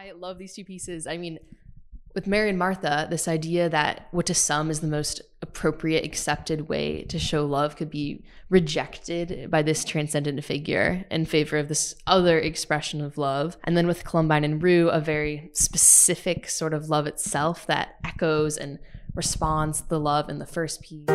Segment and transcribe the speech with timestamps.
[0.00, 1.06] I love these two pieces.
[1.06, 1.38] I mean,
[2.14, 6.70] with Mary and Martha, this idea that what to some is the most appropriate, accepted
[6.70, 11.96] way to show love could be rejected by this transcendent figure in favor of this
[12.06, 13.58] other expression of love.
[13.64, 18.56] And then with Columbine and Rue, a very specific sort of love itself that echoes
[18.56, 18.78] and
[19.14, 21.10] responds to the love in the first piece.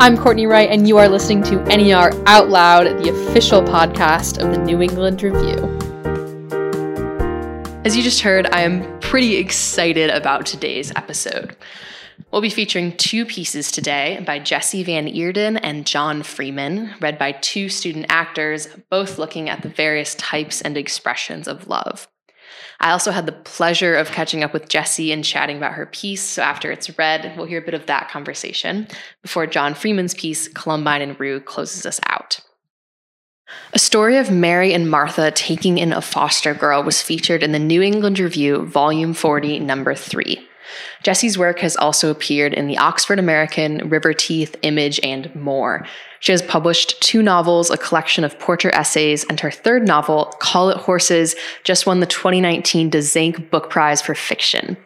[0.00, 4.52] I'm Courtney Wright, and you are listening to NER Out Loud, the official podcast of
[4.52, 5.87] the New England Review.
[7.84, 11.56] As you just heard, I am pretty excited about today's episode.
[12.32, 17.32] We'll be featuring two pieces today by Jessie Van Eerden and John Freeman, read by
[17.32, 22.08] two student actors, both looking at the various types and expressions of love.
[22.80, 26.22] I also had the pleasure of catching up with Jessie and chatting about her piece.
[26.22, 28.88] So after it's read, we'll hear a bit of that conversation
[29.22, 32.40] before John Freeman's piece, Columbine and Rue, closes us out.
[33.74, 37.58] A story of Mary and Martha taking in a foster girl was featured in the
[37.58, 40.48] New England Review, Volume 40, Number 3.
[41.02, 45.86] Jessie's work has also appeared in the Oxford American, River Teeth, Image, and more.
[46.20, 50.70] She has published two novels, a collection of portrait essays, and her third novel, Call
[50.70, 54.76] It Horses, just won the 2019 Dzanc Book Prize for Fiction.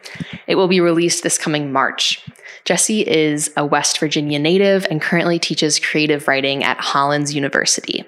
[0.45, 2.23] It will be released this coming March.
[2.65, 8.05] Jessie is a West Virginia native and currently teaches creative writing at Hollins University.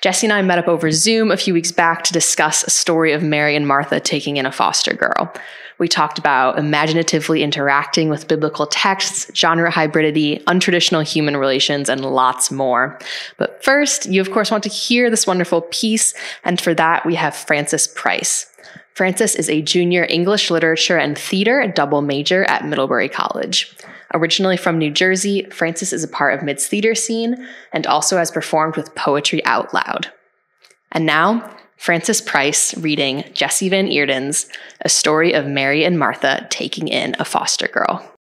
[0.00, 3.12] Jessie and I met up over Zoom a few weeks back to discuss a story
[3.12, 5.32] of Mary and Martha taking in a foster girl.
[5.78, 12.50] We talked about imaginatively interacting with biblical texts, genre hybridity, untraditional human relations, and lots
[12.50, 12.98] more.
[13.36, 17.14] But first, you of course want to hear this wonderful piece, and for that, we
[17.14, 18.50] have Francis Price.
[18.94, 23.76] Francis is a junior English literature and theater double major at Middlebury College.
[24.14, 28.30] Originally from New Jersey, Frances is a part of Midd's theater scene and also has
[28.30, 30.12] performed with Poetry Out Loud.
[30.92, 34.48] And now, Frances Price reading Jessie Van Eerden's
[34.80, 38.12] A Story of Mary and Martha Taking in a Foster Girl.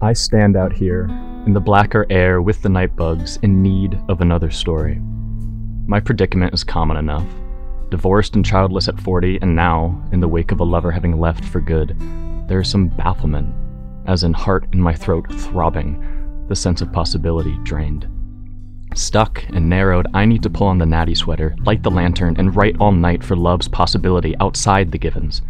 [0.00, 1.08] I stand out here
[1.48, 5.00] in the blacker air with the night bugs in need of another story.
[5.86, 7.26] My predicament is common enough.
[7.88, 11.42] Divorced and childless at 40, and now, in the wake of a lover having left
[11.42, 11.96] for good,
[12.48, 13.54] there is some bafflement,
[14.04, 18.06] as in heart in my throat throbbing, the sense of possibility drained.
[18.94, 22.54] Stuck and narrowed, I need to pull on the natty sweater, light the lantern, and
[22.54, 25.40] write all night for love's possibility outside the givens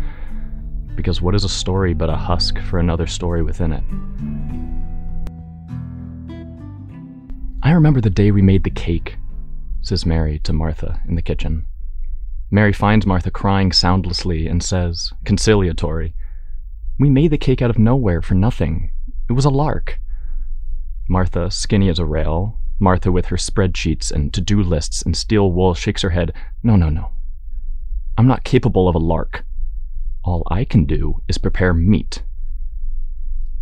[0.98, 3.84] because what is a story but a husk for another story within it?
[7.60, 9.16] I remember the day we made the cake,
[9.80, 11.66] says Mary to Martha in the kitchen.
[12.52, 16.14] Mary finds Martha crying soundlessly and says, conciliatory,
[17.00, 18.92] We made the cake out of nowhere for nothing.
[19.28, 19.98] It was a lark.
[21.08, 25.50] Martha, skinny as a rail, Martha with her spreadsheets and to do lists and steel
[25.50, 26.32] wool, shakes her head.
[26.62, 27.10] No, no, no.
[28.16, 29.44] I'm not capable of a lark.
[30.22, 32.22] All I can do is prepare meat.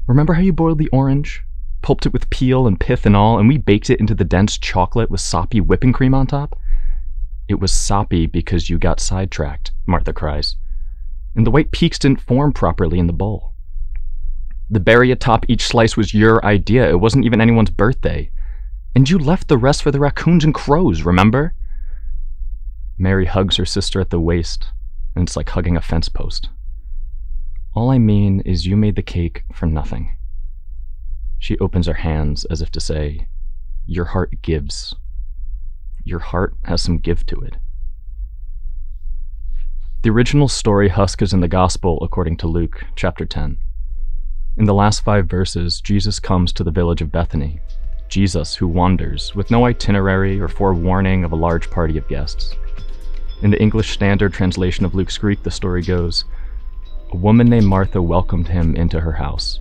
[0.06, 1.45] Remember how you boiled the orange?
[1.86, 4.58] Pulped it with peel and pith and all, and we baked it into the dense
[4.58, 6.58] chocolate with soppy whipping cream on top?
[7.46, 10.56] It was soppy because you got sidetracked, Martha cries.
[11.36, 13.54] And the white peaks didn't form properly in the bowl.
[14.68, 16.90] The berry atop each slice was your idea.
[16.90, 18.32] It wasn't even anyone's birthday.
[18.96, 21.54] And you left the rest for the raccoons and crows, remember?
[22.98, 24.66] Mary hugs her sister at the waist,
[25.14, 26.48] and it's like hugging a fence post.
[27.74, 30.16] All I mean is you made the cake for nothing.
[31.38, 33.28] She opens her hands as if to say,
[33.86, 34.94] Your heart gives.
[36.04, 37.56] Your heart has some give to it.
[40.02, 43.58] The original story husk is in the Gospel according to Luke, chapter 10.
[44.56, 47.60] In the last five verses, Jesus comes to the village of Bethany.
[48.08, 52.54] Jesus, who wanders, with no itinerary or forewarning of a large party of guests.
[53.42, 56.24] In the English Standard Translation of Luke's Greek, the story goes
[57.12, 59.60] A woman named Martha welcomed him into her house,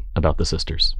[0.15, 0.95] about the sisters.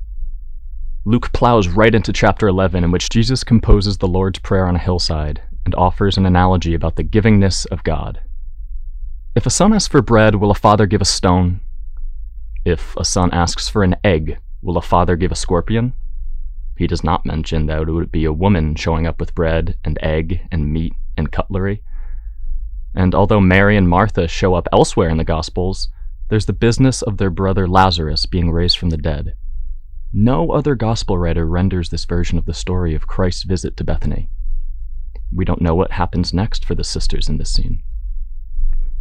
[1.04, 4.80] Luke plows right into chapter 11, in which Jesus composes the Lord's Prayer on a
[4.80, 8.22] hillside and offers an analogy about the givingness of God.
[9.36, 11.62] If a son asks for bread, will a father give a stone?
[12.66, 15.94] If a son asks for an egg, will a father give a scorpion?
[16.78, 19.98] He does not mention that it would be a woman showing up with bread and
[20.02, 21.81] egg and meat and cutlery.
[22.94, 25.90] And although Mary and Martha show up elsewhere in the Gospels,
[26.31, 29.36] there's the business of their brother Lazarus being raised from the dead.
[30.13, 34.30] No other Gospel writer renders this version of the story of Christ's visit to Bethany.
[35.36, 37.83] We don't know what happens next for the sisters in this scene.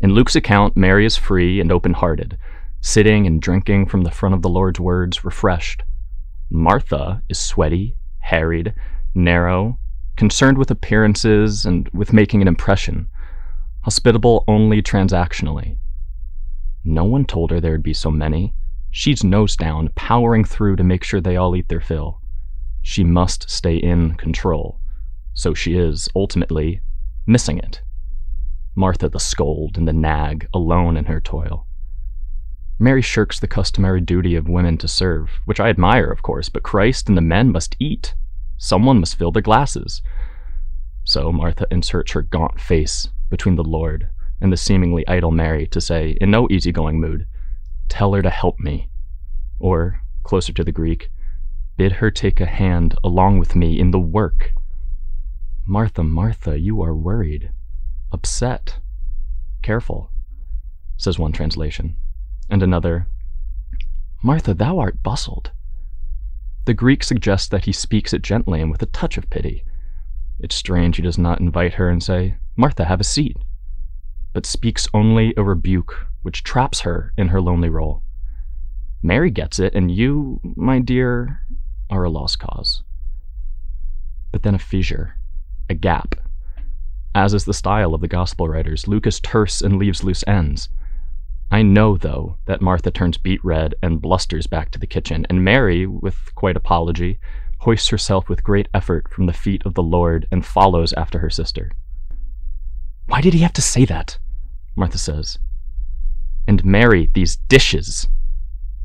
[0.01, 2.37] In Luke's account, Mary is free and open hearted,
[2.81, 5.85] sitting and drinking from the front of the Lord's words, refreshed.
[6.51, 8.75] Martha is sweaty, harried,
[9.15, 9.79] narrow,
[10.17, 13.09] concerned with appearances and with making an impression,
[13.83, 15.77] hospitable only transactionally.
[16.85, 18.55] No one told her there'd be so many.
[18.91, 22.21] She's nose down, powering through to make sure they all eat their fill.
[22.81, 24.81] She must stay in control.
[25.35, 26.81] So she is, ultimately,
[27.27, 27.83] missing it.
[28.75, 31.67] Martha the scold and the nag, alone in her toil.
[32.79, 36.63] Mary shirks the customary duty of women to serve, which I admire, of course, but
[36.63, 38.15] Christ and the men must eat.
[38.57, 40.01] Someone must fill their glasses.
[41.05, 44.09] So Martha inserts her gaunt face between the Lord
[44.41, 47.27] and the seemingly idle Mary to say, in no easygoing mood,
[47.91, 48.89] Tell her to help me.
[49.59, 51.11] Or, closer to the Greek,
[51.77, 54.53] bid her take a hand along with me in the work.
[55.67, 57.51] Martha, Martha, you are worried,
[58.13, 58.79] upset,
[59.63, 60.11] careful,
[60.97, 61.97] says one translation.
[62.49, 63.09] And another,
[64.23, 65.51] Martha, thou art bustled.
[66.65, 69.65] The Greek suggests that he speaks it gently and with a touch of pity.
[70.39, 73.37] It's strange he does not invite her and say, Martha, have a seat,
[74.33, 78.03] but speaks only a rebuke which traps her in her lonely role.
[79.03, 81.41] Mary gets it, and you, my dear,
[81.89, 82.83] are a lost cause.
[84.31, 85.17] But then a fissure,
[85.69, 86.15] a gap.
[87.15, 90.69] As is the style of the Gospel writers, Luke is terse and leaves loose ends.
[91.51, 95.45] I know, though, that Martha turns beet red and blusters back to the kitchen, and
[95.45, 97.19] Mary, with quite apology,
[97.59, 101.31] hoists herself with great effort from the feet of the Lord and follows after her
[101.31, 101.73] sister.
[103.11, 104.19] Why did he have to say that?
[104.77, 105.37] Martha says.
[106.47, 108.07] And Mary, these dishes.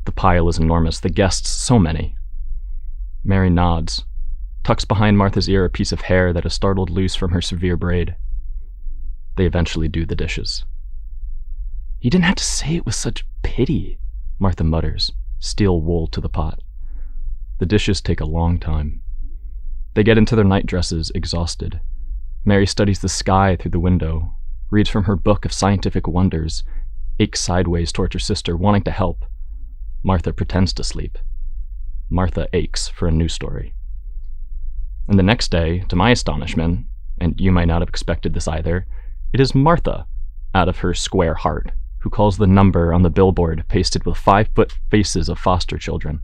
[0.04, 2.16] The pile is enormous, the guests so many.
[3.22, 4.04] Mary nods,
[4.64, 7.76] tucks behind Martha's ear a piece of hair that is startled loose from her severe
[7.76, 8.16] braid.
[9.36, 10.64] They eventually do the dishes.
[12.00, 14.00] He didn't have to say it with such pity,
[14.40, 16.64] Martha mutters, steel wool to the pot.
[17.60, 19.02] The dishes take a long time.
[19.94, 21.80] They get into their night dresses, exhausted.
[22.48, 24.36] Mary studies the sky through the window,
[24.70, 26.62] reads from her book of scientific wonders,
[27.18, 29.24] aches sideways towards her sister, wanting to help.
[30.04, 31.18] Martha pretends to sleep.
[32.08, 33.74] Martha aches for a new story.
[35.08, 36.86] And the next day, to my astonishment,
[37.20, 38.86] and you might not have expected this either,
[39.32, 40.06] it is Martha,
[40.54, 44.48] out of her square heart, who calls the number on the billboard pasted with five
[44.54, 46.20] foot faces of foster children.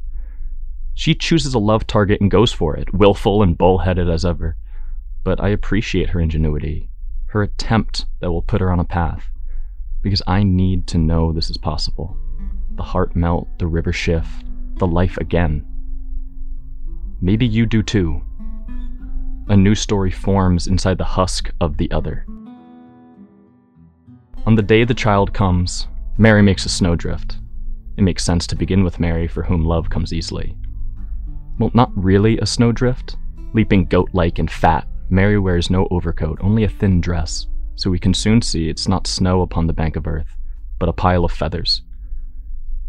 [0.95, 4.57] She chooses a love target and goes for it, willful and bullheaded as ever.
[5.25, 6.91] But I appreciate her ingenuity,
[7.27, 9.25] her attempt that will put her on a path,
[10.03, 12.17] because I need to know this is possible.
[12.77, 14.45] The heart melt, the river shift,
[14.77, 15.65] the life again.
[17.21, 18.23] Maybe you do too.
[19.49, 22.27] A new story forms inside the husk of the other.
[24.45, 25.87] On the day the child comes,
[26.19, 27.37] Mary makes a snowdrift.
[27.97, 30.57] It makes sense to begin with Mary, for whom love comes easily.
[31.59, 33.17] Well, not really a snowdrift.
[33.53, 37.99] Leaping goat like and fat, Mary wears no overcoat, only a thin dress, so we
[37.99, 40.39] can soon see it's not snow upon the bank of earth,
[40.79, 41.83] but a pile of feathers.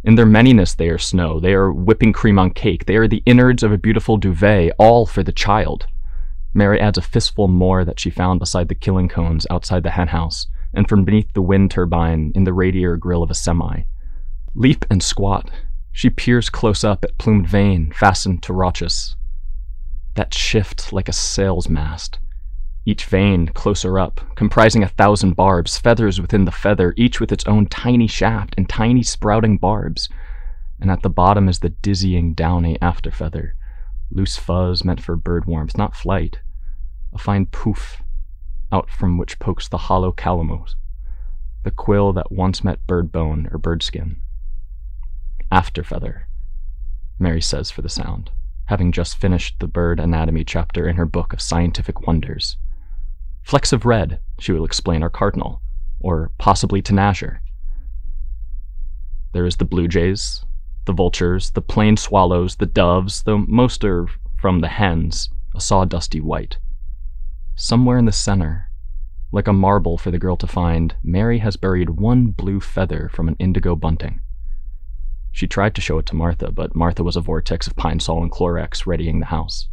[0.05, 3.21] In their manyness, they are snow, they are whipping cream on cake, they are the
[3.25, 5.85] innards of a beautiful duvet, all for the child.
[6.53, 10.47] Mary adds a fistful more that she found beside the killing cones outside the henhouse,
[10.73, 13.81] and from beneath the wind turbine in the radiator grill of a semi.
[14.55, 15.51] Leap and squat,
[15.91, 19.13] she peers close up at plumed vane fastened to rachis.
[20.15, 22.19] That shift like a sail's mast.
[22.85, 27.45] Each vane closer up, comprising a thousand barbs, feathers within the feather, each with its
[27.45, 30.09] own tiny shaft and tiny sprouting barbs.
[30.79, 33.55] And at the bottom is the dizzying downy after feather,
[34.11, 36.39] loose fuzz meant for bird warmth, not flight.
[37.13, 38.03] A fine poof
[38.71, 40.75] out from which pokes the hollow calamus,
[41.63, 44.17] the quill that once met bird bone or bird skin.
[45.51, 46.27] After feather,
[47.17, 48.31] Mary says for the sound,
[48.65, 52.57] having just finished the bird anatomy chapter in her book of scientific wonders.
[53.43, 55.61] Flecks of red, she will explain, are cardinal,
[55.99, 57.41] or possibly tanager.
[59.33, 60.45] There is the blue jays,
[60.85, 66.21] the vultures, the plain swallows, the doves, though most are from the hens, a sawdusty
[66.21, 66.57] white.
[67.55, 68.69] Somewhere in the center,
[69.31, 73.27] like a marble for the girl to find, Mary has buried one blue feather from
[73.27, 74.21] an indigo bunting.
[75.33, 78.31] She tried to show it to Martha, but Martha was a vortex of Pine-Sol and
[78.31, 79.67] Clorox readying the house.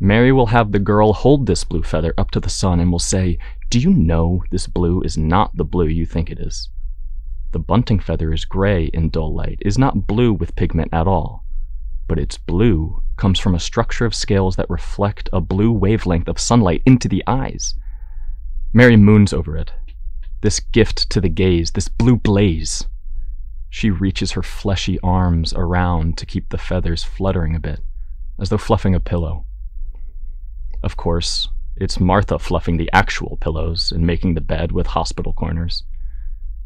[0.00, 2.98] Mary will have the girl hold this blue feather up to the sun and will
[2.98, 3.38] say,
[3.70, 6.68] Do you know this blue is not the blue you think it is?
[7.52, 11.44] The bunting feather is gray in dull light, is not blue with pigment at all.
[12.08, 16.40] But its blue comes from a structure of scales that reflect a blue wavelength of
[16.40, 17.76] sunlight into the eyes.
[18.72, 19.72] Mary moons over it.
[20.40, 22.86] This gift to the gaze, this blue blaze.
[23.70, 27.80] She reaches her fleshy arms around to keep the feathers fluttering a bit,
[28.38, 29.46] as though fluffing a pillow.
[30.82, 35.84] Of course, it's Martha fluffing the actual pillows and making the bed with hospital corners.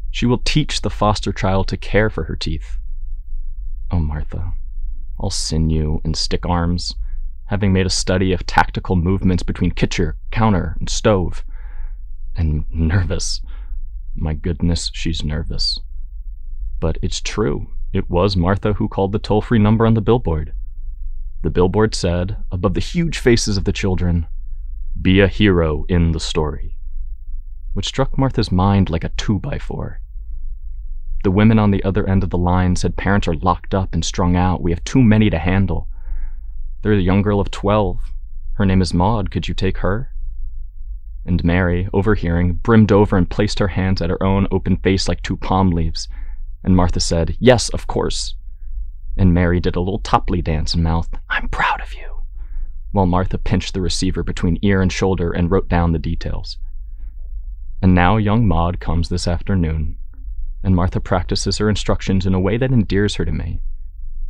[0.09, 2.77] She will teach the foster child to care for her teeth.
[3.91, 4.53] Oh, Martha,
[5.19, 6.95] all sinew and stick arms,
[7.45, 11.45] having made a study of tactical movements between kitchen, counter, and stove.
[12.35, 13.41] And nervous.
[14.15, 15.79] My goodness, she's nervous.
[16.79, 17.67] But it's true.
[17.93, 20.53] It was Martha who called the toll free number on the billboard.
[21.43, 24.27] The billboard said, above the huge faces of the children,
[25.01, 26.77] Be a hero in the story,
[27.73, 30.01] which struck Martha's mind like a two by four.
[31.23, 34.03] The women on the other end of the line said parents are locked up and
[34.03, 34.61] strung out.
[34.61, 35.87] We have too many to handle.
[36.81, 37.99] There's a young girl of 12.
[38.53, 39.31] Her name is Maud.
[39.31, 40.11] Could you take her?
[41.25, 45.23] And Mary, overhearing, brimmed over and placed her hands at her own open face like
[45.23, 46.07] two palm leaves.
[46.65, 48.35] And Martha said, Yes, of course
[49.17, 52.23] and Mary did a little topley dance and mouthed, I'm proud of you,
[52.91, 56.57] while Martha pinched the receiver between ear and shoulder and wrote down the details.
[57.81, 59.97] And now young Maud comes this afternoon,
[60.63, 63.61] and Martha practices her instructions in a way that endears her to me.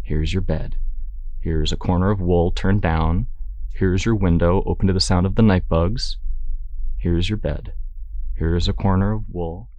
[0.03, 0.77] Here's your bed.
[1.39, 3.27] Here's a corner of wool turned down.
[3.73, 6.17] Here's your window open to the sound of the night bugs.
[6.97, 7.73] Here's your bed.
[8.35, 9.69] Here's a corner of wool.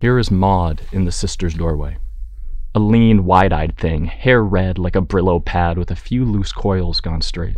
[0.00, 1.96] Here is Maud in the sister's doorway.
[2.72, 6.52] A lean, wide eyed thing, hair red like a Brillo pad with a few loose
[6.52, 7.56] coils gone straight.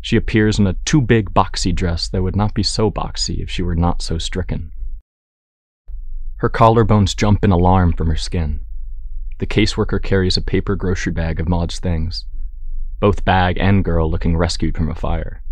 [0.00, 3.50] She appears in a too big boxy dress that would not be so boxy if
[3.50, 4.70] she were not so stricken.
[6.36, 8.60] Her collarbones jump in alarm from her skin.
[9.40, 12.26] The caseworker carries a paper grocery bag of Maud's things,
[13.00, 15.42] both bag and girl looking rescued from a fire.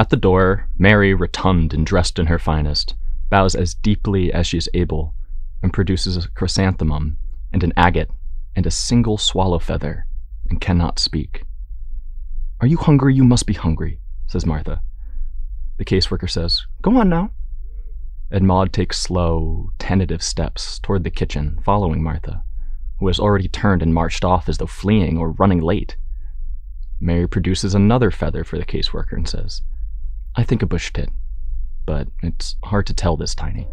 [0.00, 2.96] At the door, Mary, rotund and dressed in her finest,
[3.32, 5.14] bows as deeply as she is able,
[5.62, 7.16] and produces a chrysanthemum
[7.50, 8.10] and an agate
[8.54, 10.06] and a single swallow feather,
[10.50, 11.44] and cannot speak.
[12.60, 13.14] Are you hungry?
[13.14, 14.82] You must be hungry, says Martha.
[15.78, 17.30] The caseworker says, Go on now.
[18.30, 22.44] And Maud takes slow, tentative steps toward the kitchen, following Martha,
[22.98, 25.96] who has already turned and marched off as though fleeing or running late.
[27.00, 29.62] Mary produces another feather for the caseworker and says,
[30.36, 31.08] I think a bush tit
[31.86, 33.68] but it's hard to tell this tiny.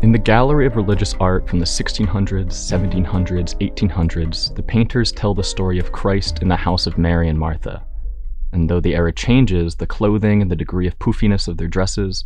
[0.00, 5.42] In the gallery of religious art from the 1600s, 1700s, 1800s, the painters tell the
[5.42, 7.84] story of Christ in the house of Mary and Martha.
[8.52, 12.24] And though the era changes, the clothing and the degree of poofiness of their dresses,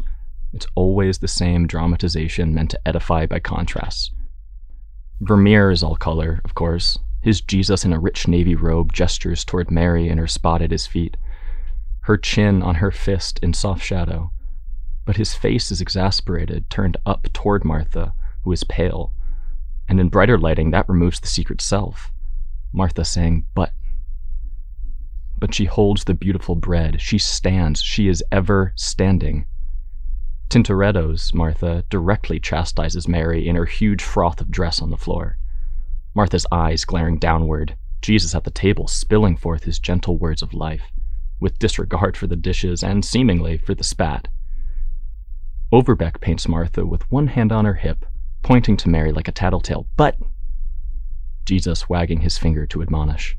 [0.52, 4.12] it's always the same dramatization meant to edify by contrast.
[5.20, 6.98] Vermeer is all color, of course.
[7.22, 10.86] His Jesus in a rich navy robe gestures toward Mary and her spot at his
[10.86, 11.16] feet
[12.02, 14.32] her chin on her fist in soft shadow.
[15.04, 19.12] But his face is exasperated, turned up toward Martha, who is pale.
[19.88, 22.10] And in brighter lighting, that removes the secret self.
[22.72, 23.72] Martha saying, But.
[25.38, 27.00] But she holds the beautiful bread.
[27.00, 27.80] She stands.
[27.82, 29.46] She is ever standing.
[30.48, 35.38] Tintoretto's Martha directly chastises Mary in her huge froth of dress on the floor.
[36.14, 40.90] Martha's eyes glaring downward, Jesus at the table spilling forth his gentle words of life
[41.42, 44.28] with disregard for the dishes and seemingly for the spat.
[45.72, 48.06] Overbeck paints Martha with one hand on her hip,
[48.42, 50.16] pointing to Mary like a tattletale, but
[51.44, 53.36] Jesus wagging his finger to admonish.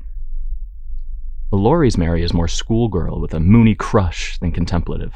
[1.52, 5.14] Allori's Mary is more schoolgirl with a moony crush than contemplative.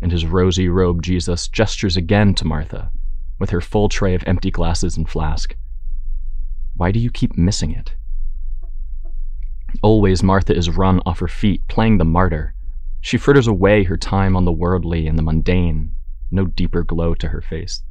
[0.00, 2.92] And his rosy robed Jesus gestures again to Martha,
[3.38, 5.56] with her full tray of empty glasses and flask.
[6.76, 7.94] Why do you keep missing it?
[9.82, 12.54] Always Martha is run off her feet, playing the martyr.
[13.00, 15.96] She fritters away her time on the worldly and the mundane,
[16.30, 17.82] no deeper glow to her face.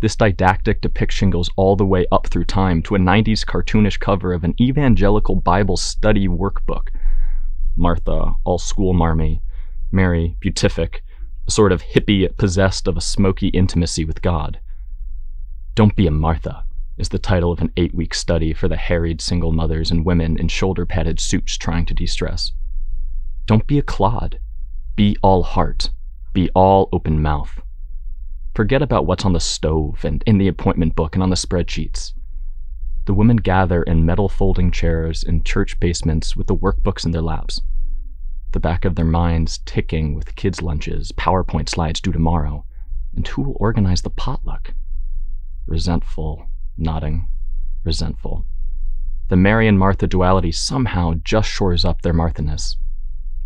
[0.00, 4.32] This didactic depiction goes all the way up through time to a 90s cartoonish cover
[4.32, 6.88] of an evangelical Bible study workbook.
[7.74, 9.42] Martha, all school marmy,
[9.90, 11.02] Mary, beatific,
[11.46, 14.60] a sort of hippie possessed of a smoky intimacy with God.
[15.74, 16.64] Don't be a Martha
[16.98, 20.36] is the title of an eight week study for the harried single mothers and women
[20.36, 22.52] in shoulder padded suits trying to de stress.
[23.46, 24.40] Don't be a clod.
[24.96, 25.90] Be all heart,
[26.32, 27.62] be all open mouth.
[28.54, 32.12] Forget about what's on the stove and in the appointment book and on the spreadsheets.
[33.06, 37.22] The women gather in metal folding chairs in church basements with the workbooks in their
[37.22, 37.60] laps,
[38.52, 42.64] the back of their minds ticking with kids' lunches, PowerPoint slides due tomorrow,
[43.14, 44.74] and who will organize the potluck?
[45.66, 46.47] Resentful,
[46.78, 47.28] nodding,
[47.84, 48.46] resentful.
[49.28, 52.76] The Mary and Martha duality somehow just shores up their Marthaness,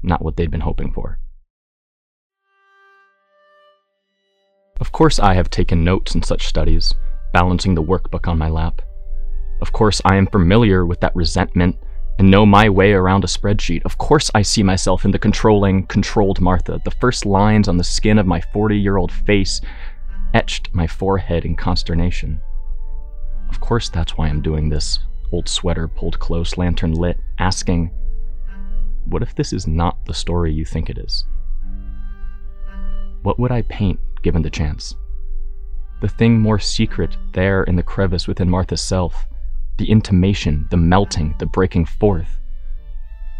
[0.03, 1.19] not what they'd been hoping for.
[4.81, 6.95] Of course, I have taken notes in such studies,
[7.33, 8.83] balancing the workbook on my lap.
[9.61, 11.77] Of course, I am familiar with that resentment
[12.19, 13.83] and know my way around a spreadsheet.
[13.85, 16.81] Of course, I see myself in the controlling, controlled Martha.
[16.85, 19.61] The first lines on the skin of my 40 year old face
[20.35, 22.41] etched my forehead in consternation.
[23.52, 25.00] Of course, that's why I'm doing this.
[25.30, 27.90] Old sweater pulled close, lantern lit, asking,
[29.04, 31.26] What if this is not the story you think it is?
[33.23, 34.97] What would I paint given the chance.
[36.00, 39.26] The thing more secret there in the crevice within Martha's self,
[39.78, 42.38] the intimation, the melting, the breaking forth.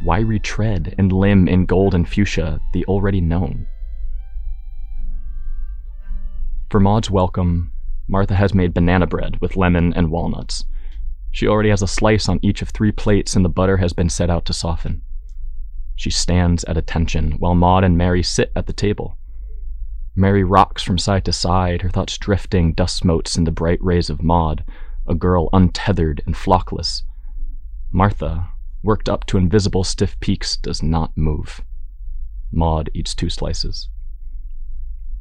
[0.03, 3.67] Why retread and limn in gold and fuchsia the already known?
[6.71, 7.72] For Maud's welcome,
[8.09, 10.65] Martha has made banana bread with lemon and walnuts.
[11.31, 14.11] She already has a slice on each of three plates, and the butter has been
[14.11, 15.03] set out to soften.
[15.97, 19.17] She stands at attention while Maud and Mary sit at the table.
[20.15, 24.11] Mary rocks from side to side, her thoughts drifting dust motes in the bright rays
[24.11, 24.65] of Maud,
[25.07, 27.03] a girl untethered and flockless.
[27.91, 28.49] Martha,
[28.83, 31.63] worked up to invisible stiff peaks, does not move.
[32.51, 33.89] Maud eats two slices.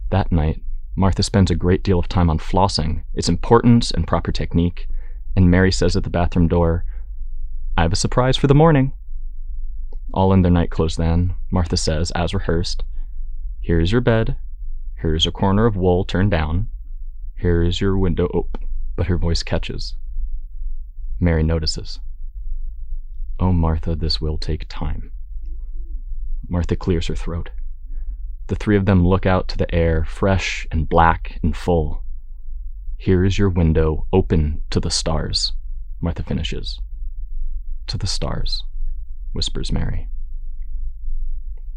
[0.09, 0.61] That night,
[0.95, 4.87] Martha spends a great deal of time on flossing, its importance and proper technique,
[5.35, 6.85] and Mary says at the bathroom door,
[7.77, 8.93] I have a surprise for the morning.
[10.13, 12.83] All in their nightclothes then, Martha says, as rehearsed,
[13.61, 14.35] Here is your bed,
[15.01, 16.69] Here's a corner of wool turned down.
[17.35, 18.69] Here is your window open.
[18.95, 19.95] But her voice catches.
[21.19, 21.99] Mary notices.
[23.39, 25.11] Oh, Martha, this will take time.
[26.47, 27.49] Martha clears her throat.
[28.51, 32.03] The three of them look out to the air, fresh and black and full.
[32.97, 35.53] Here is your window open to the stars,
[36.01, 36.77] Martha finishes.
[37.87, 38.61] To the stars,
[39.31, 40.09] whispers Mary.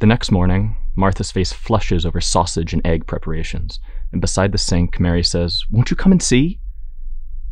[0.00, 3.78] The next morning, Martha's face flushes over sausage and egg preparations,
[4.10, 6.58] and beside the sink, Mary says, Won't you come and see?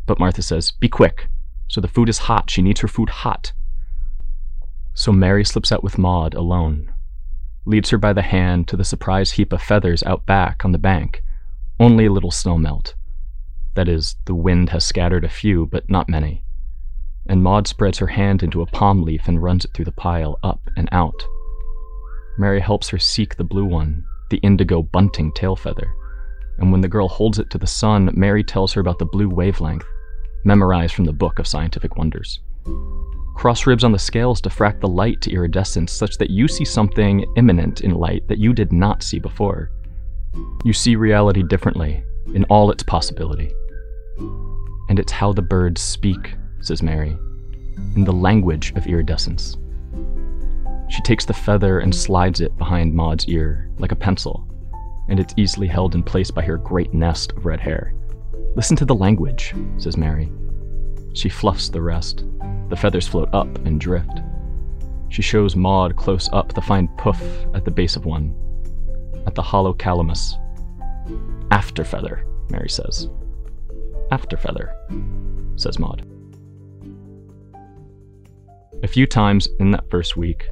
[0.05, 1.29] But Martha says, Be quick.
[1.69, 2.49] So the food is hot.
[2.49, 3.53] She needs her food hot.
[4.93, 6.92] So Mary slips out with Maud alone,
[7.65, 10.77] leads her by the hand to the surprise heap of feathers out back on the
[10.77, 11.23] bank.
[11.79, 12.95] Only a little snow melt.
[13.75, 16.43] That is, the wind has scattered a few, but not many.
[17.25, 20.37] And Maud spreads her hand into a palm leaf and runs it through the pile,
[20.43, 21.25] up and out.
[22.37, 25.95] Mary helps her seek the blue one, the indigo bunting tail feather.
[26.57, 29.29] And when the girl holds it to the sun, Mary tells her about the blue
[29.29, 29.85] wavelength,
[30.43, 32.39] memorized from the Book of Scientific Wonders.
[33.33, 37.25] Cross ribs on the scales diffract the light to iridescence such that you see something
[37.35, 39.71] immanent in light that you did not see before.
[40.63, 43.51] You see reality differently, in all its possibility.
[44.89, 47.17] And it's how the birds speak, says Mary,
[47.95, 49.57] in the language of iridescence.
[50.89, 54.47] She takes the feather and slides it behind Maud's ear, like a pencil,
[55.09, 57.93] and it's easily held in place by her great nest of red hair.
[58.55, 60.31] Listen to the language, says Mary.
[61.13, 62.25] She fluffs the rest.
[62.69, 64.21] The feathers float up and drift.
[65.09, 67.21] She shows Maud close up the fine puff
[67.53, 68.33] at the base of one,
[69.27, 70.33] at the hollow calamus.
[71.51, 73.09] After feather, Mary says.
[74.11, 74.73] After feather,
[75.55, 76.03] says Maud.
[78.81, 80.47] A few times in that first week,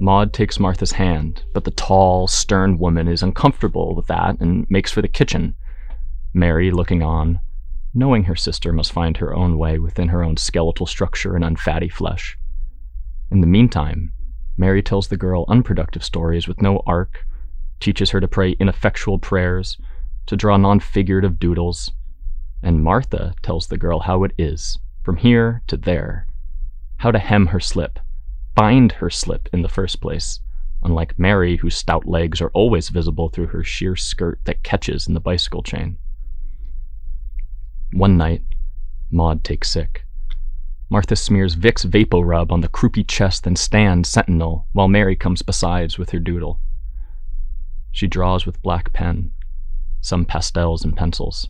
[0.00, 4.90] Maud takes Martha's hand, but the tall, stern woman is uncomfortable with that and makes
[4.90, 5.54] for the kitchen.
[6.32, 7.40] Mary, looking on,
[7.94, 11.90] knowing her sister must find her own way within her own skeletal structure and unfatty
[11.90, 12.36] flesh.
[13.30, 14.12] In the meantime,
[14.56, 17.24] Mary tells the girl unproductive stories with no arc,
[17.80, 19.78] teaches her to pray ineffectual prayers,
[20.26, 21.92] to draw non figurative doodles,
[22.62, 26.26] and Martha tells the girl how it is, from here to there,
[26.96, 27.98] how to hem her slip,
[28.54, 30.40] bind her slip in the first place,
[30.82, 35.14] unlike Mary, whose stout legs are always visible through her sheer skirt that catches in
[35.14, 35.98] the bicycle chain.
[37.94, 38.42] One night,
[39.10, 40.04] Maud takes sick.
[40.90, 45.96] Martha smears Vicks VapoRub on the croupy chest and stands sentinel while Mary comes besides
[45.96, 46.60] with her doodle.
[47.92, 49.30] She draws with black pen,
[50.00, 51.48] some pastels and pencils.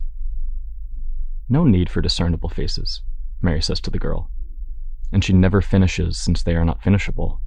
[1.49, 3.01] No need for discernible faces,
[3.41, 4.29] Mary says to the girl
[5.11, 7.41] and she never finishes since they are not finishable.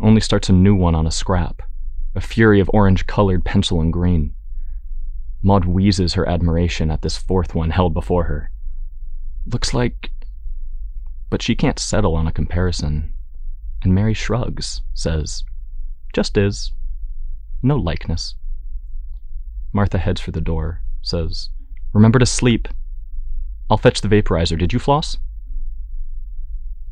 [0.00, 1.62] Only starts a new one on a scrap,
[2.14, 4.34] a fury of orange colored pencil and green.
[5.42, 8.50] Maud wheezes her admiration at this fourth one held before her.
[9.46, 10.10] Looks like.
[11.30, 13.12] But she can't settle on a comparison,
[13.82, 15.44] and Mary shrugs, says,
[16.12, 16.72] Just is.
[17.62, 18.34] No likeness.
[19.72, 21.50] Martha heads for the door, says,
[21.92, 22.68] Remember to sleep.
[23.70, 24.58] I'll fetch the vaporizer.
[24.58, 25.16] Did you floss?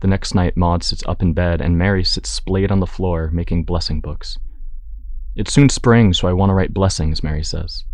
[0.01, 3.31] The next night, Maud sits up in bed and Mary sits splayed on the floor
[3.33, 4.39] making blessing books.
[5.35, 7.85] It's soon spring, so I want to write blessings, Mary says.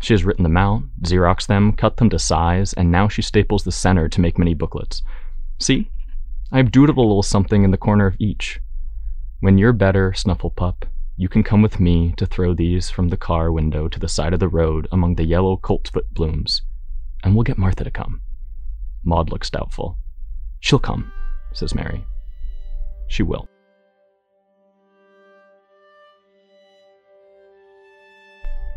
[0.00, 3.64] She has written them out, Xeroxed them, cut them to size, and now she staples
[3.64, 5.02] the center to make many booklets.
[5.58, 5.90] See?
[6.52, 8.60] I've doodled a little something in the corner of each.
[9.40, 10.84] When you're better, Snufflepup,
[11.16, 14.34] you can come with me to throw these from the car window to the side
[14.34, 16.62] of the road among the yellow coltsfoot blooms,
[17.22, 18.20] and we'll get Martha to come.
[19.04, 19.98] Maud looks doubtful.
[20.60, 21.12] She'll come,
[21.52, 22.04] says Mary.
[23.06, 23.48] She will.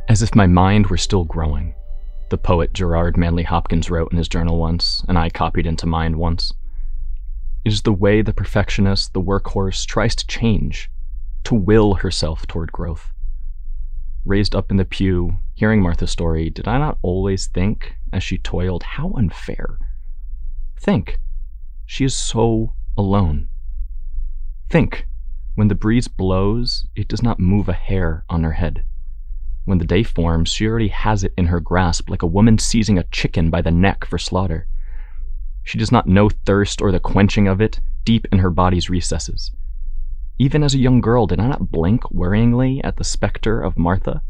[0.09, 1.75] As if my mind were still growing,
[2.29, 6.17] the poet Gerard Manley Hopkins wrote in his journal once, and I copied into mine
[6.17, 6.53] once.
[7.65, 10.89] It is the way the perfectionist, the workhorse, tries to change,
[11.43, 13.11] to will herself toward growth.
[14.23, 18.37] Raised up in the pew, hearing Martha's story, did I not always think, as she
[18.37, 19.77] toiled, how unfair?
[20.79, 21.19] Think,
[21.85, 23.49] she is so alone.
[24.69, 25.05] Think,
[25.55, 28.85] when the breeze blows, it does not move a hair on her head.
[29.67, 32.97] When the day forms, she already has it in her grasp, like a woman seizing
[32.97, 34.65] a chicken by the neck for slaughter.
[35.61, 39.51] She does not know thirst or the quenching of it deep in her body's recesses.
[40.39, 44.21] Even as a young girl, did I not blink worryingly at the specter of Martha?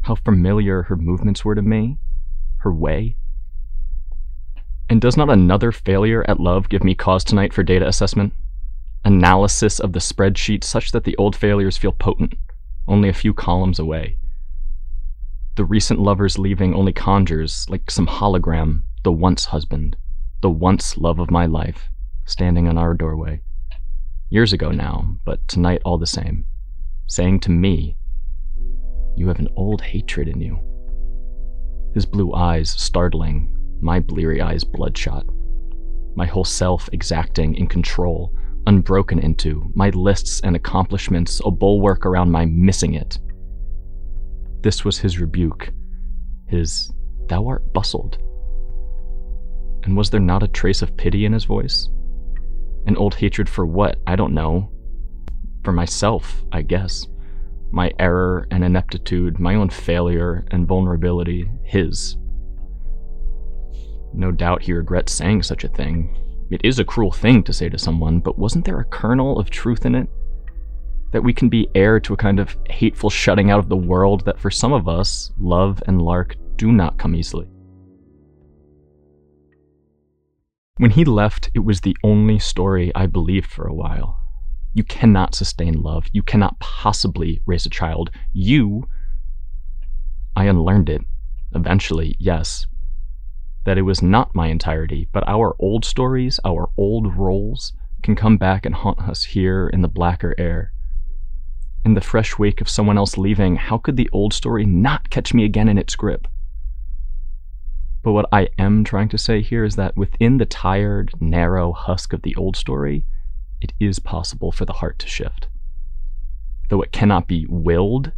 [0.00, 1.98] How familiar her movements were to me,
[2.60, 3.18] her way.
[4.88, 8.32] And does not another failure at love give me cause tonight for data assessment?
[9.04, 12.32] Analysis of the spreadsheet such that the old failures feel potent,
[12.88, 14.16] only a few columns away.
[15.56, 19.96] The recent lover's leaving only conjures, like some hologram, the once husband,
[20.40, 21.90] the once love of my life,
[22.24, 23.40] standing in our doorway.
[24.30, 26.46] Years ago now, but tonight all the same,
[27.06, 27.96] saying to me,
[29.16, 30.58] You have an old hatred in you.
[31.94, 35.24] His blue eyes startling, my bleary eyes bloodshot.
[36.16, 38.34] My whole self exacting in control,
[38.66, 43.20] unbroken into, my lists and accomplishments a bulwark around my missing it
[44.64, 45.70] this was his rebuke,
[46.46, 46.90] his,
[47.28, 48.16] Thou art bustled.
[49.84, 51.90] And was there not a trace of pity in his voice?
[52.86, 54.00] An old hatred for what?
[54.06, 54.70] I don't know.
[55.64, 57.06] For myself, I guess.
[57.72, 62.16] My error and ineptitude, my own failure and vulnerability, his.
[64.14, 66.16] No doubt he regrets saying such a thing.
[66.50, 69.50] It is a cruel thing to say to someone, but wasn't there a kernel of
[69.50, 70.08] truth in it?
[71.14, 74.24] That we can be heir to a kind of hateful shutting out of the world
[74.24, 77.48] that for some of us, love and lark do not come easily.
[80.78, 84.18] When he left, it was the only story I believed for a while.
[84.72, 86.06] You cannot sustain love.
[86.10, 88.10] You cannot possibly raise a child.
[88.32, 88.88] You.
[90.34, 91.02] I unlearned it.
[91.54, 92.66] Eventually, yes.
[93.66, 97.72] That it was not my entirety, but our old stories, our old roles,
[98.02, 100.72] can come back and haunt us here in the blacker air
[101.84, 105.34] in the fresh wake of someone else leaving, how could the old story not catch
[105.34, 106.26] me again in its grip?
[108.02, 112.12] But what I am trying to say here is that within the tired, narrow husk
[112.12, 113.06] of the old story,
[113.60, 115.48] it is possible for the heart to shift.
[116.68, 118.12] Though it cannot be willed,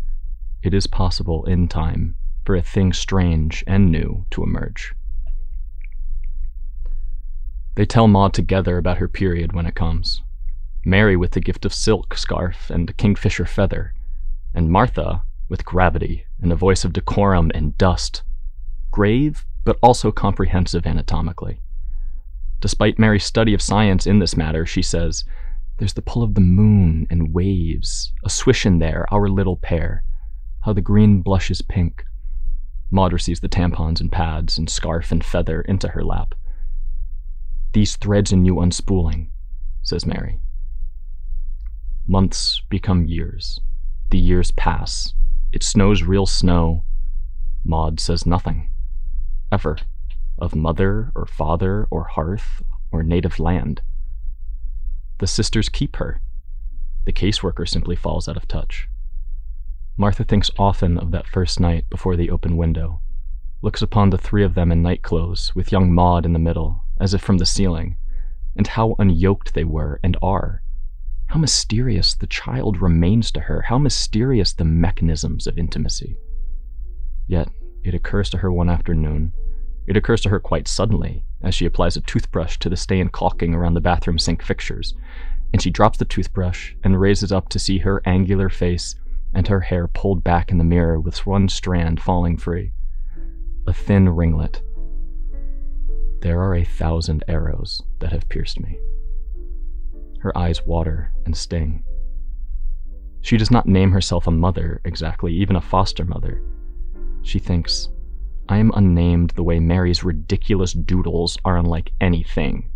[0.63, 4.95] it is possible in time for a thing strange and new to emerge.
[7.75, 10.23] They tell Maud together about her period when it comes.
[10.87, 13.93] Mary with the gift of silk scarf and kingfisher feather,
[14.55, 18.23] and Martha with gravity and a voice of decorum and dust,
[18.93, 21.61] grave but also comprehensive anatomically.
[22.61, 25.25] Despite Mary's study of science in this matter, she says,
[25.79, 30.05] There's the pull of the moon and waves, a swish in there, our little pair,
[30.61, 32.05] how the green blushes pink.
[32.93, 36.37] Maud receives the tampons and pads and scarf and feather into her lap.
[37.73, 39.31] These threads in you unspooling,
[39.83, 40.39] says Mary.
[42.09, 43.59] Months become years.
[44.11, 45.13] The years pass.
[45.53, 46.85] It snows real snow.
[47.65, 48.71] Maud says nothing.
[49.51, 49.79] Ever.
[50.39, 53.83] Of mother or father or hearth or native land.
[55.19, 56.21] The sisters keep her.
[57.07, 58.89] The caseworker simply falls out of touch.
[59.97, 63.01] Martha thinks often of that first night before the open window,
[63.63, 66.85] looks upon the three of them in night clothes, with young Maud in the middle,
[67.01, 67.97] as if from the ceiling,
[68.55, 70.63] and how unyoked they were and are,
[71.27, 76.17] How mysterious the child remains to her, how mysterious the mechanisms of intimacy.
[77.27, 77.49] Yet,
[77.83, 79.33] it occurs to her one afternoon,
[79.87, 83.55] it occurs to her quite suddenly, as she applies a toothbrush to the stain caulking
[83.55, 84.95] around the bathroom sink fixtures,
[85.53, 88.97] and she drops the toothbrush and raises up to see her angular face
[89.33, 92.73] and her hair pulled back in the mirror with one strand falling free.
[93.67, 94.63] A thin ringlet.
[96.23, 98.79] There are a thousand arrows that have pierced me.
[100.27, 101.85] Her eyes water and sting.
[103.21, 106.43] She does not name herself a mother exactly, even a foster mother.
[107.23, 107.91] She thinks,
[108.49, 112.73] I am unnamed the way Mary's ridiculous doodles are unlike anything.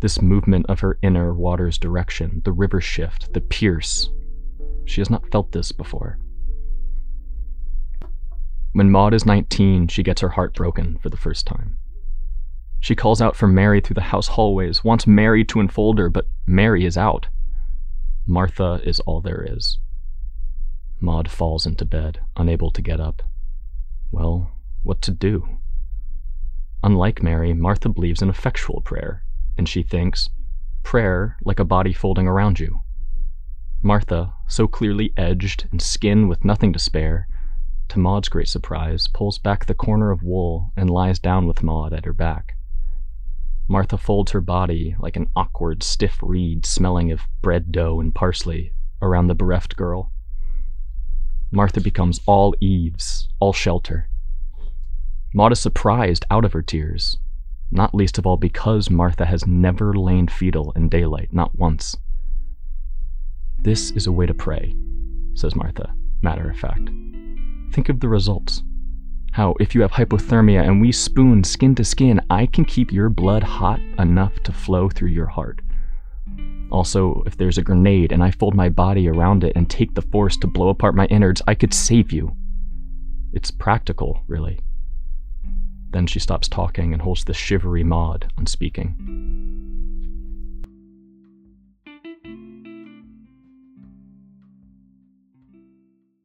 [0.00, 4.10] This movement of her inner water's direction, the river shift, the pierce.
[4.86, 6.18] She has not felt this before.
[8.72, 11.78] When Maud is 19, she gets her heart broken for the first time.
[12.80, 16.28] She calls out for Mary through the house hallways, wants Mary to enfold her, but
[16.46, 17.28] Mary is out.
[18.26, 19.78] Martha is all there is.
[21.00, 23.22] Maud falls into bed, unable to get up.
[24.10, 24.50] Well,
[24.82, 25.58] what to do?
[26.82, 29.24] Unlike Mary, Martha believes in effectual prayer,
[29.56, 30.28] and she thinks,
[30.82, 32.80] prayer like a body folding around you.
[33.82, 37.28] Martha, so clearly edged and skin with nothing to spare,
[37.88, 41.92] to Maud's great surprise, pulls back the corner of wool and lies down with Maud
[41.92, 42.55] at her back.
[43.68, 48.72] Martha folds her body like an awkward, stiff reed smelling of bread dough and parsley
[49.02, 50.12] around the bereft girl.
[51.50, 54.08] Martha becomes all eaves, all shelter.
[55.34, 57.18] Maud is surprised out of her tears,
[57.70, 61.96] not least of all because Martha has never lain fetal in daylight, not once.
[63.58, 64.76] This is a way to pray,
[65.34, 66.88] says Martha, matter of fact.
[67.72, 68.62] Think of the results.
[69.36, 73.10] How, if you have hypothermia and we spoon skin to skin, I can keep your
[73.10, 75.60] blood hot enough to flow through your heart.
[76.70, 80.00] Also, if there's a grenade and I fold my body around it and take the
[80.00, 82.34] force to blow apart my innards, I could save you.
[83.34, 84.58] It's practical, really.
[85.90, 88.96] Then she stops talking and holds the shivery Maud unspeaking.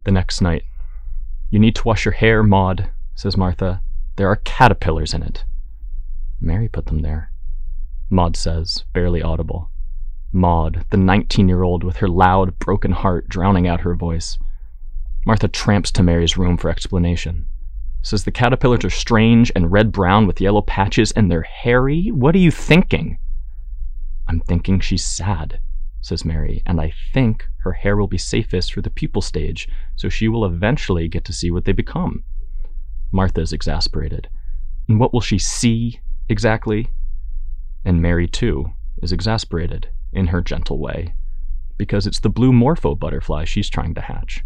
[0.05, 0.63] The next night.
[1.49, 3.81] You need to wash your hair, Maud, says Martha.
[4.15, 5.45] There are caterpillars in it.
[6.39, 7.31] Mary put them there.
[8.09, 9.69] Maud says, barely audible.
[10.33, 14.37] Maud, the 19 year old with her loud, broken heart drowning out her voice.
[15.25, 17.47] Martha tramps to Mary's room for explanation.
[18.01, 22.09] Says the caterpillars are strange and red brown with yellow patches and they're hairy.
[22.09, 23.19] What are you thinking?
[24.27, 25.59] I'm thinking she's sad,
[25.99, 30.09] says Mary, and I think her hair will be safest for the pupal stage, so
[30.09, 32.23] she will eventually get to see what they become.
[33.11, 34.29] Martha is exasperated.
[34.87, 36.87] And what will she see exactly?
[37.83, 38.71] And Mary, too,
[39.01, 41.13] is exasperated in her gentle way,
[41.77, 44.43] because it's the blue morpho butterfly she's trying to hatch.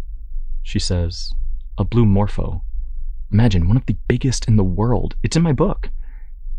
[0.62, 1.32] She says,
[1.78, 2.62] A blue morpho.
[3.30, 5.16] Imagine one of the biggest in the world.
[5.22, 5.90] It's in my book.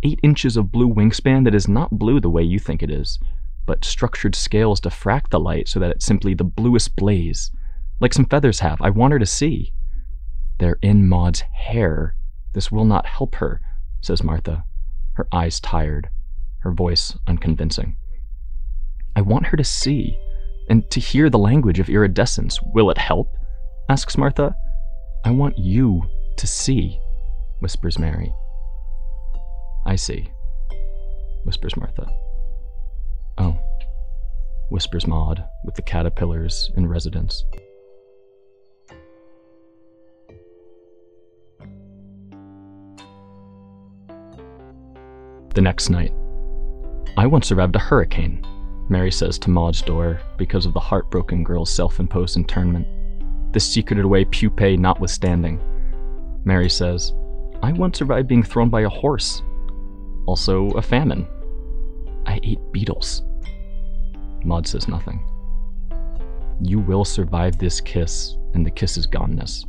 [0.04, 3.20] Eight inches of blue wingspan that is not blue the way you think it is,
[3.66, 7.52] but structured scales diffract the light so that it's simply the bluest blaze.
[8.00, 8.82] Like some feathers have.
[8.82, 9.74] I want her to see.
[10.60, 12.16] They're in Maud's hair.
[12.54, 13.62] This will not help her,
[14.02, 14.64] says Martha,
[15.14, 16.10] her eyes tired,
[16.60, 17.98] her voice unconvincing.
[19.16, 20.18] I want her to see
[20.70, 22.60] and to hear the language of iridescence.
[22.74, 23.36] Will it help?
[23.90, 24.56] asks Martha.
[25.24, 26.04] I want you
[26.38, 27.00] to see,
[27.60, 28.34] whispers Mary.
[29.86, 30.30] I see,
[31.44, 32.08] whispers Martha.
[33.38, 33.58] Oh,
[34.70, 37.46] whispers Maud, with the caterpillars in residence.
[45.58, 46.14] The next night,
[47.18, 48.46] I once survived a hurricane,
[48.90, 52.86] Mary says to Maud's door because of the heartbroken girl's self imposed internment,
[53.54, 55.60] the secreted away pupae notwithstanding.
[56.46, 57.12] Mary says,
[57.64, 59.42] I once survived being thrown by a horse.
[60.28, 61.28] Also, a famine.
[62.28, 63.24] I ate beetles.
[64.44, 65.26] Maud says nothing.
[66.62, 69.66] You will survive this kiss and the kiss's goneness.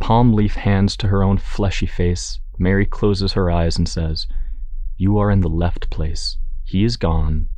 [0.00, 4.26] Palm leaf hands to her own fleshy face, Mary closes her eyes and says,
[4.96, 6.36] You are in the left place.
[6.64, 7.48] He is gone,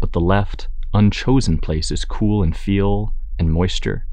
[0.00, 4.06] but the left, unchosen place is cool and feel and moisture.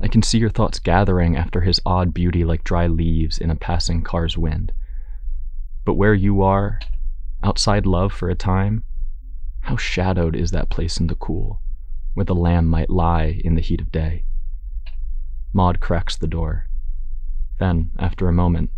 [0.00, 3.56] I can see your thoughts gathering after his odd beauty like dry leaves in a
[3.56, 4.72] passing car's wind.
[5.84, 6.78] But where you are,
[7.42, 8.84] outside love for a time,
[9.60, 11.60] how shadowed is that place in the cool,
[12.14, 14.24] where the lamb might lie in the heat of day.
[15.52, 16.66] Maud cracks the door.
[17.58, 18.70] Then, after a moment,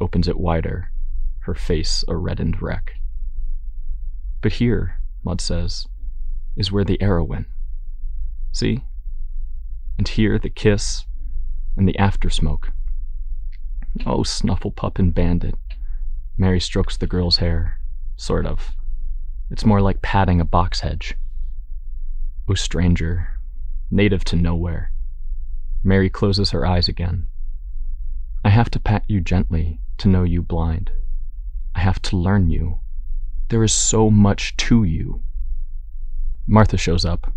[0.00, 0.90] opens it wider,
[1.40, 2.94] her face a reddened wreck.
[4.40, 5.86] But here, Maud says,
[6.56, 7.46] is where the arrow went.
[8.52, 8.84] See?
[9.96, 11.06] And here the kiss
[11.76, 12.72] and the after smoke.
[14.06, 15.56] Oh, Snufflepup and Bandit.
[16.36, 17.78] Mary strokes the girl's hair.
[18.16, 18.70] Sort of.
[19.50, 21.14] It's more like patting a box hedge.
[22.48, 23.28] Oh, stranger,
[23.90, 24.92] native to nowhere.
[25.82, 27.26] Mary closes her eyes again.
[28.58, 30.90] I have to pat you gently to know you blind.
[31.76, 32.80] I have to learn you.
[33.50, 35.22] There is so much to you.
[36.44, 37.32] Martha shows up,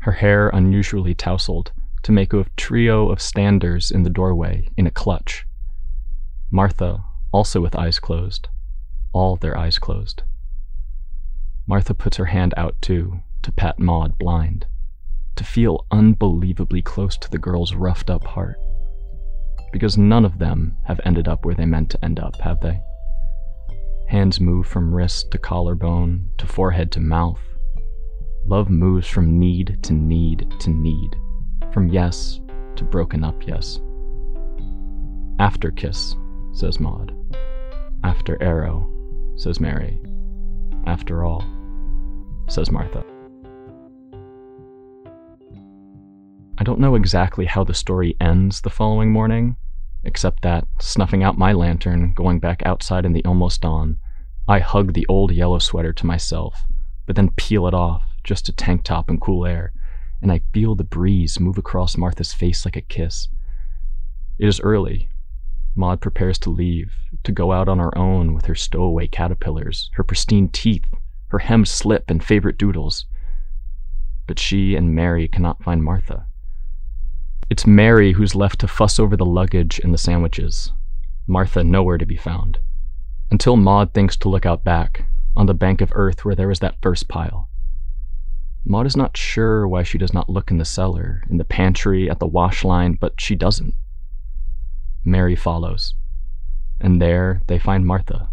[0.00, 1.70] her hair unusually tousled
[2.02, 5.46] to make a trio of standers in the doorway in a clutch.
[6.50, 8.48] Martha, also with eyes closed,
[9.12, 10.24] all their eyes closed.
[11.68, 14.66] Martha puts her hand out too to pat Maud blind,
[15.36, 18.58] to feel unbelievably close to the girl's roughed up heart.
[19.72, 22.80] Because none of them have ended up where they meant to end up, have they?
[24.08, 27.40] Hands move from wrist to collarbone to forehead to mouth.
[28.46, 31.14] Love moves from need to need to need,
[31.72, 32.40] from yes
[32.76, 33.80] to broken up yes.
[35.38, 36.16] After kiss,
[36.52, 37.12] says Maud.
[38.02, 38.90] After arrow,
[39.36, 40.00] says Mary.
[40.86, 41.44] After all,
[42.48, 43.04] says Martha.
[46.60, 49.56] I don't know exactly how the story ends the following morning,
[50.02, 54.00] except that, snuffing out my lantern, going back outside in the almost dawn,
[54.48, 56.64] I hug the old yellow sweater to myself,
[57.06, 59.72] but then peel it off, just a tank top and cool air,
[60.20, 63.28] and I feel the breeze move across Martha's face like a kiss.
[64.36, 65.10] It is early.
[65.76, 66.92] Maud prepares to leave,
[67.22, 70.86] to go out on her own with her stowaway caterpillars, her pristine teeth,
[71.28, 73.06] her hemmed slip and favorite doodles.
[74.26, 76.26] But she and Mary cannot find Martha.
[77.50, 80.72] It's Mary who's left to fuss over the luggage and the sandwiches.
[81.26, 82.58] Martha nowhere to be found.
[83.30, 86.58] Until Maud thinks to look out back, on the bank of earth where there was
[86.58, 87.48] that first pile.
[88.66, 92.10] Maud is not sure why she does not look in the cellar, in the pantry,
[92.10, 93.74] at the wash line, but she doesn't.
[95.02, 95.94] Mary follows,
[96.78, 98.28] and there they find Martha,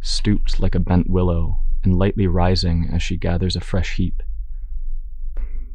[0.00, 4.24] stooped like a bent willow and lightly rising as she gathers a fresh heap.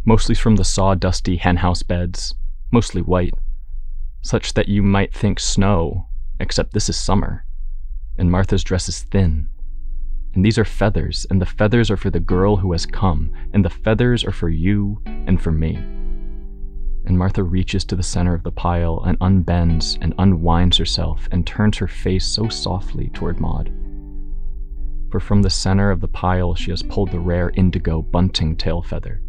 [0.04, 2.36] Mostly from the sawdusty henhouse beds,
[2.72, 3.34] mostly white,
[4.22, 6.08] such that you might think snow,
[6.40, 7.46] except this is summer,
[8.18, 9.50] and Martha's dress is thin.
[10.34, 13.66] And these are feathers, and the feathers are for the girl who has come, and
[13.66, 15.76] the feathers are for you and for me.
[17.06, 21.46] And Martha reaches to the center of the pile and unbends and unwinds herself and
[21.46, 23.72] turns her face so softly toward Maud.
[25.12, 28.82] For from the center of the pile she has pulled the rare indigo bunting tail
[28.82, 29.22] feather.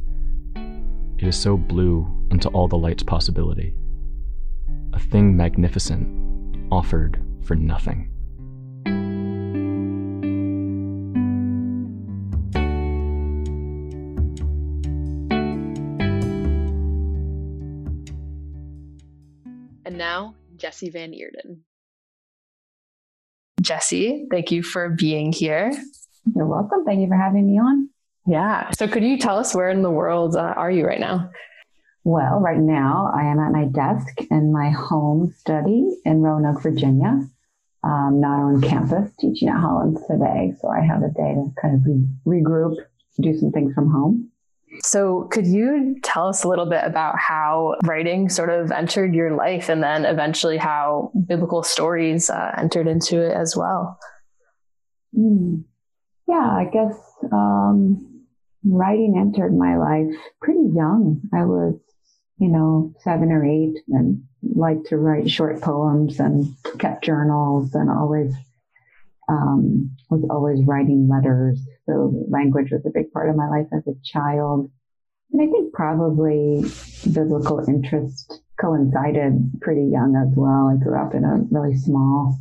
[1.23, 3.77] It is so blue unto all the light's possibility.
[4.93, 6.09] A thing magnificent,
[6.73, 8.11] offered for nothing.
[19.85, 21.61] And now, Jessie Van Eerden.
[23.61, 25.71] Jessie, thank you for being here.
[26.35, 26.85] You're welcome.
[26.85, 27.92] Thank you for having me on.
[28.27, 28.71] Yeah.
[28.71, 31.31] So, could you tell us where in the world uh, are you right now?
[32.05, 37.21] Well, right now I am at my desk in my home study in Roanoke, Virginia.
[37.85, 40.53] Um, not on campus, teaching at Hollins today.
[40.61, 41.81] So I have a day to kind of
[42.25, 42.77] re- regroup,
[43.21, 44.31] do some things from home.
[44.85, 49.35] So, could you tell us a little bit about how writing sort of entered your
[49.35, 53.99] life and then eventually how biblical stories uh, entered into it as well?
[55.17, 55.65] Mm.
[56.27, 56.97] Yeah, I guess
[57.31, 58.12] um,
[58.65, 61.21] writing entered my life pretty young.
[61.33, 61.75] I was,
[62.39, 67.91] you know, seven or eight and liked to write short poems and kept journals and
[67.91, 68.35] always
[69.29, 71.61] um, was always writing letters.
[71.87, 74.71] So language was a big part of my life as a child.
[75.33, 76.65] And I think probably
[77.13, 80.69] biblical interest coincided pretty young as well.
[80.69, 82.39] I grew up in a really small,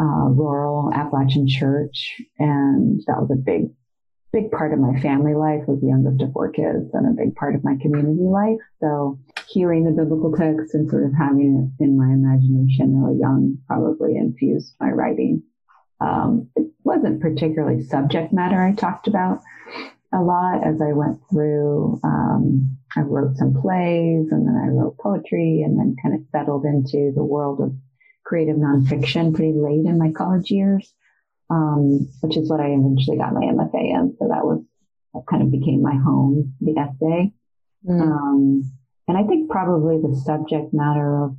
[0.00, 3.70] uh, rural Appalachian church, and that was a big,
[4.34, 5.62] big part of my family life.
[5.68, 8.58] Was the youngest of four kids and a big part of my community life.
[8.80, 9.18] So
[9.48, 14.16] hearing the biblical text and sort of having it in my imagination really young probably
[14.16, 15.44] infused my writing.
[16.00, 19.40] Um, it wasn't particularly subject matter I talked about
[20.12, 22.00] a lot as I went through.
[22.02, 26.64] Um, I wrote some plays and then I wrote poetry and then kind of settled
[26.64, 27.72] into the world of
[28.24, 30.92] creative nonfiction pretty late in my college years,
[31.50, 34.16] um, which is what I eventually got my MFA in.
[34.18, 34.62] So that was
[35.14, 37.32] that kind of became my home, the essay.
[37.86, 38.00] Mm.
[38.00, 38.72] Um,
[39.06, 41.36] and I think probably the subject matter of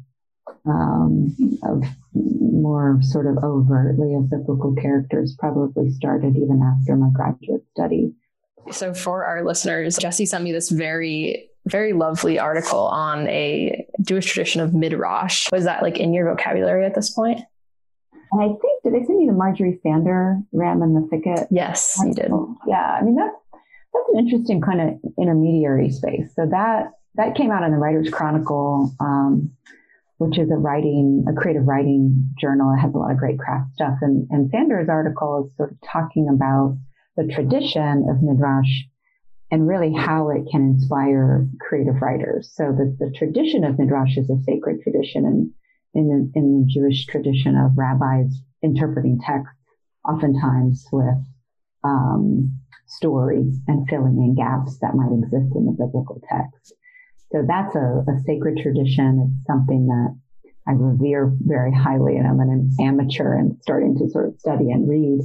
[0.65, 1.83] um, of
[2.13, 8.13] more sort of overtly of biblical characters probably started even after my graduate study
[8.71, 14.25] So, for our listeners, Jessie sent me this very, very lovely article on a Jewish
[14.31, 15.51] tradition of midrash.
[15.51, 17.41] Was that like in your vocabulary at this point?
[18.35, 21.47] And I think, did they send you the Marjorie Sandor Ram in the Thicket?
[21.51, 22.29] Yes, you did.
[22.67, 23.33] Yeah, I mean, that's,
[23.93, 26.35] that's an interesting kind of intermediary space.
[26.35, 29.51] So that, that came out in the Writer's Chronicle, um,
[30.17, 32.73] which is a writing, a creative writing journal.
[32.73, 33.99] It has a lot of great craft stuff.
[34.01, 36.77] And, and Sandor's article is sort of talking about
[37.15, 38.81] the tradition of Midrash
[39.49, 42.51] and really how it can inspire creative writers.
[42.53, 45.51] So the, the tradition of Midrash is a sacred tradition and
[45.95, 48.31] in the, in the Jewish tradition of rabbis
[48.61, 49.55] interpreting texts,
[50.07, 51.17] oftentimes with
[51.83, 56.73] um, story and filling in gaps that might exist in the biblical text.
[57.31, 59.37] So that's a, a sacred tradition.
[59.39, 60.15] It's something that
[60.67, 64.87] I revere very highly, and I'm an amateur and starting to sort of study and
[64.89, 65.21] read.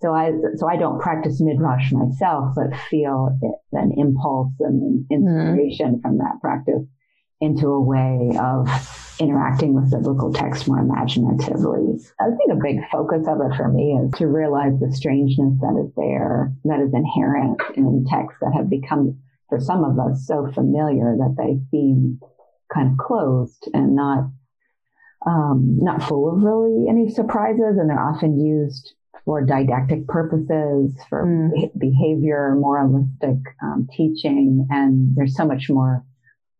[0.00, 5.06] So I so I don't practice midrash myself, but feel it, an impulse and an
[5.10, 6.02] inspiration mm.
[6.02, 6.82] from that practice
[7.40, 8.68] into a way of
[9.22, 11.98] interacting with biblical text more imaginatively.
[12.20, 15.82] I think a big focus of it for me is to realize the strangeness that
[15.82, 19.18] is there, that is inherent in texts that have become,
[19.48, 22.20] for some of us, so familiar that they seem
[22.72, 24.30] kind of closed and not
[25.24, 28.94] um, not full of really any surprises, and they're often used
[29.24, 31.78] for didactic purposes, for mm.
[31.78, 36.04] behavior, moralistic um, teaching, and there's so much more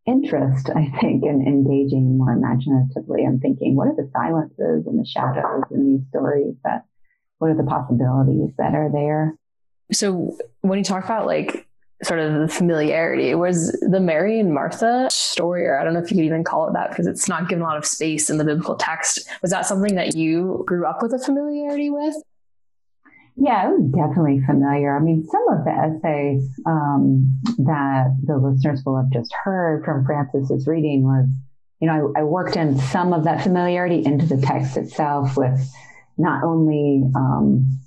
[0.06, 5.06] interest, I think, in engaging more imaginatively and thinking, what are the silences and the
[5.06, 6.84] shadows in these stories that,
[7.38, 9.34] what are the possibilities that are there?
[9.92, 11.66] So when you talk about like
[12.02, 16.10] sort of the familiarity, was the Mary and Martha story, or I don't know if
[16.10, 18.38] you could even call it that because it's not given a lot of space in
[18.38, 19.28] the biblical text.
[19.40, 22.16] Was that something that you grew up with a familiarity with?
[23.36, 24.94] Yeah, it was definitely familiar.
[24.94, 30.04] I mean, some of the essays um, that the listeners will have just heard from
[30.04, 31.28] Francis's reading was,
[31.80, 35.58] you know, I, I, worked in some of that familiarity into the text itself with
[36.18, 37.80] not only um,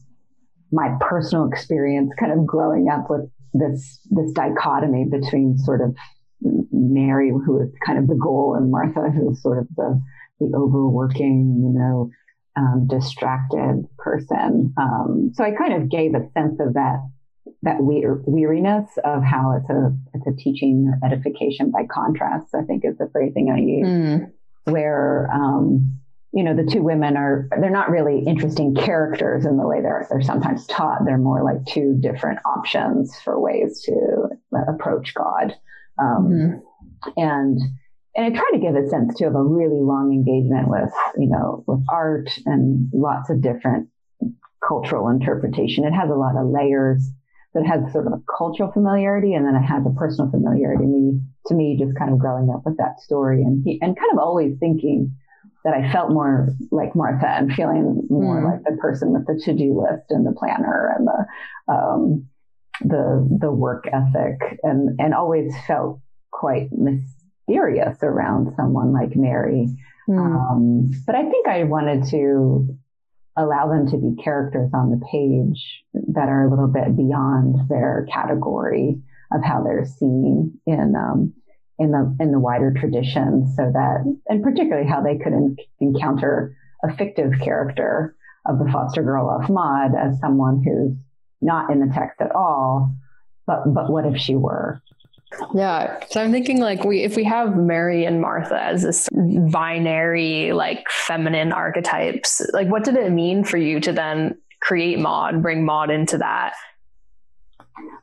[0.72, 5.96] my personal experience, kind of growing up with this this dichotomy between sort of
[6.41, 10.02] Mary, who is kind of the goal, and Martha, who is sort of the
[10.39, 12.10] the overworking, you know,
[12.56, 14.74] um, distracted person.
[14.78, 16.99] Um, so I kind of gave a sense of that
[17.62, 22.53] that weariness of how it's a it's a teaching or edification by contrast.
[22.56, 24.32] I think is the phrasing I use, mm.
[24.66, 25.99] where um,
[26.32, 30.08] you know the two women are they're not really interesting characters in the way they're
[30.10, 31.06] they're sometimes taught.
[31.06, 34.30] They're more like two different options for ways to
[34.70, 35.56] approach God,
[35.99, 36.62] mm.
[37.18, 37.60] and
[38.16, 41.30] and I try to give a sense too of a really long engagement with, you
[41.30, 43.89] know, with art and lots of different
[44.66, 45.84] cultural interpretation.
[45.84, 47.05] It has a lot of layers.
[47.51, 50.86] So it has sort of a cultural familiarity and then it has a personal familiarity.
[50.86, 54.11] Me, to me, just kind of growing up with that story and he, and kind
[54.13, 55.16] of always thinking
[55.63, 58.51] that I felt more like Martha and feeling more mm.
[58.51, 62.28] like the person with the to-do list and the planner and the, um,
[62.82, 66.01] the, the work ethic and, and always felt
[66.32, 67.14] quite mis-
[67.48, 69.68] mysterious around someone like Mary.
[70.10, 70.18] Mm.
[70.18, 72.78] Um, but I think I wanted to
[73.38, 75.84] allow them to be characters on the page
[76.14, 79.02] that are a little bit beyond their category
[79.34, 81.34] of how they're seen in um,
[81.78, 86.56] in the in the wider tradition, so that and particularly how they could en- encounter
[86.84, 88.16] a fictive character
[88.46, 90.96] of the foster girl of Maud as someone who's
[91.41, 92.96] not in the text at all,
[93.46, 94.82] but but what if she were?
[95.54, 96.00] Yeah.
[96.10, 100.90] So I'm thinking like we if we have Mary and Martha as this binary like
[100.90, 105.90] feminine archetypes, like what did it mean for you to then create Maud, bring Maud
[105.92, 106.54] into that?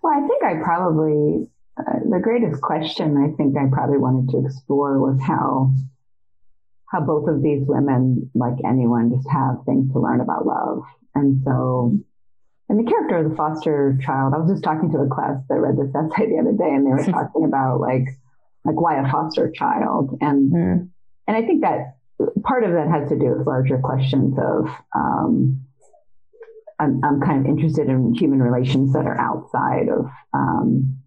[0.02, 4.44] Well, I think I probably uh, the greatest question I think I probably wanted to
[4.44, 5.72] explore was how
[6.90, 10.82] how both of these women, like anyone, just have things to learn about love.
[11.14, 11.98] And so
[12.68, 15.54] and the character of the foster child, I was just talking to a class that
[15.54, 18.06] read this essay the other day, and they were talking about like
[18.64, 20.88] like why a foster child, and mm.
[21.26, 21.96] and I think that
[22.42, 25.66] part of that has to do with larger questions of um,
[26.78, 30.98] I'm, I'm kind of interested in human relations that are outside of um,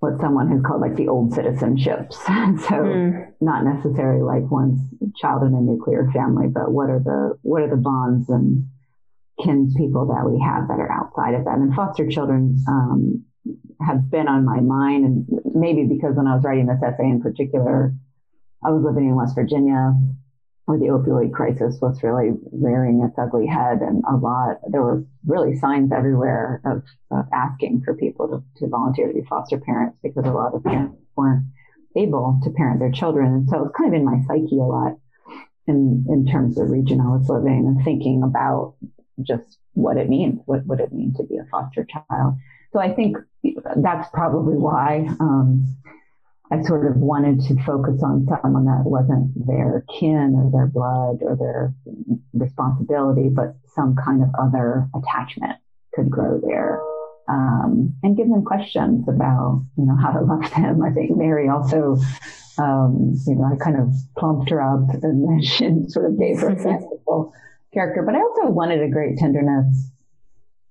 [0.00, 2.12] what someone has called like the old citizenships.
[2.68, 3.32] so mm.
[3.40, 4.80] not necessarily like one's
[5.16, 8.68] child in a nuclear family, but what are the what are the bonds and
[9.42, 11.58] kinspeople that we have that are outside of that.
[11.58, 13.24] And foster children um,
[13.80, 17.22] have been on my mind, and maybe because when I was writing this essay in
[17.22, 17.94] particular,
[18.64, 19.94] I was living in West Virginia
[20.68, 25.02] where the opioid crisis was really rearing its ugly head, and a lot there were
[25.26, 29.96] really signs everywhere of, of asking for people to, to volunteer to be foster parents
[30.02, 31.46] because a lot of parents weren't
[31.96, 34.62] able to parent their children, and so it was kind of in my psyche a
[34.62, 34.92] lot
[35.66, 38.74] in in terms of the region I was living and thinking about
[39.22, 42.34] just what it means, what would it mean to be a foster child.
[42.72, 43.16] So I think
[43.76, 45.64] that's probably why um,
[46.50, 51.18] I sort of wanted to focus on someone that wasn't their kin or their blood
[51.22, 51.74] or their
[52.32, 55.58] responsibility, but some kind of other attachment
[55.94, 56.80] could grow there.
[57.28, 60.82] Um, and give them questions about, you know, how to love them.
[60.82, 61.98] I think Mary also,
[62.56, 66.40] um, you know, I kind of plumped her up and then she sort of gave
[66.40, 67.34] her a fanciful
[67.72, 68.02] character.
[68.02, 69.90] But I also wanted a great tenderness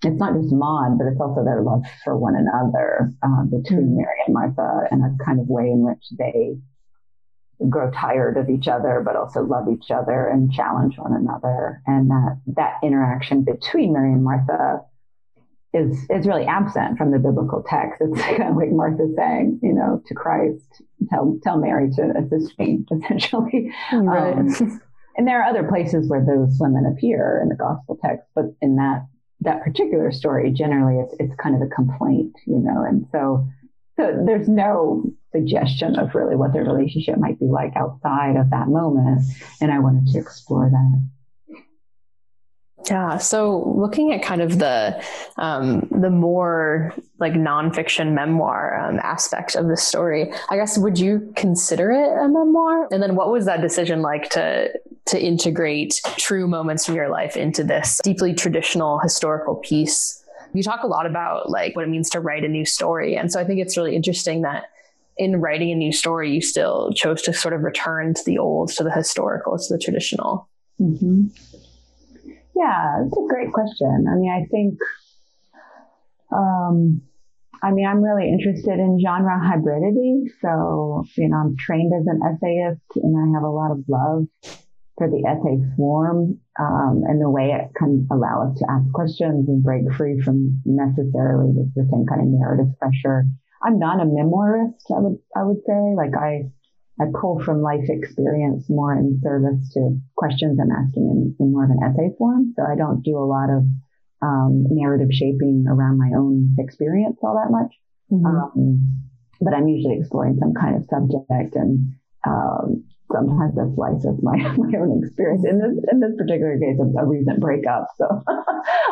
[0.03, 3.97] it's not just Maud, but it's also their love for one another uh, between mm.
[3.97, 6.57] Mary and Martha and a kind of way in which they
[7.67, 11.81] grow tired of each other, but also love each other and challenge one another.
[11.87, 14.81] And that, that interaction between Mary and Martha
[15.73, 17.99] is, is really absent from the biblical text.
[17.99, 22.57] It's kind of like Martha saying, you know, to Christ, tell, tell Mary to assist
[22.59, 23.73] me, essentially.
[23.91, 24.33] Right.
[24.37, 24.81] Um,
[25.17, 28.75] and there are other places where those women appear in the gospel text, but in
[28.77, 29.07] that
[29.41, 33.47] that particular story, generally it's, it's kind of a complaint, you know, and so,
[33.95, 38.67] so there's no suggestion of really what their relationship might be like outside of that
[38.67, 39.21] moment.
[39.61, 41.09] And I wanted to explore that.
[42.85, 43.17] Yeah.
[43.17, 45.03] So looking at kind of the
[45.37, 51.33] um, the more like nonfiction memoir um, aspect of the story, I guess would you
[51.35, 52.87] consider it a memoir?
[52.91, 54.69] And then what was that decision like to
[55.07, 60.23] to integrate true moments from your life into this deeply traditional historical piece?
[60.53, 63.31] You talk a lot about like what it means to write a new story, and
[63.31, 64.65] so I think it's really interesting that
[65.17, 68.69] in writing a new story, you still chose to sort of return to the old,
[68.73, 70.47] to the historical, to the traditional.
[70.79, 71.27] Mm-hmm.
[72.57, 74.05] Yeah, it's a great question.
[74.09, 74.79] I mean, I think,
[76.31, 77.01] um,
[77.61, 80.25] I mean, I'm really interested in genre hybridity.
[80.41, 84.25] So, you know, I'm trained as an essayist and I have a lot of love
[84.97, 89.47] for the essay form um, and the way it can allow us to ask questions
[89.47, 93.25] and break free from necessarily the, the same kind of narrative pressure.
[93.61, 95.93] I'm not a memoirist, I would I would say.
[95.95, 96.49] Like I
[96.99, 101.65] I pull from life experience more in service to questions I'm asking in, in more
[101.65, 102.53] of an essay form.
[102.55, 103.63] So I don't do a lot of
[104.21, 107.73] um, narrative shaping around my own experience all that much.
[108.11, 108.25] Mm-hmm.
[108.25, 109.07] Um,
[109.39, 111.93] but I'm usually exploring some kind of subject and
[112.25, 115.45] um, sometimes a slice of my, my own experience.
[115.45, 117.87] In this in this particular case, a, a recent breakup.
[117.97, 118.07] So,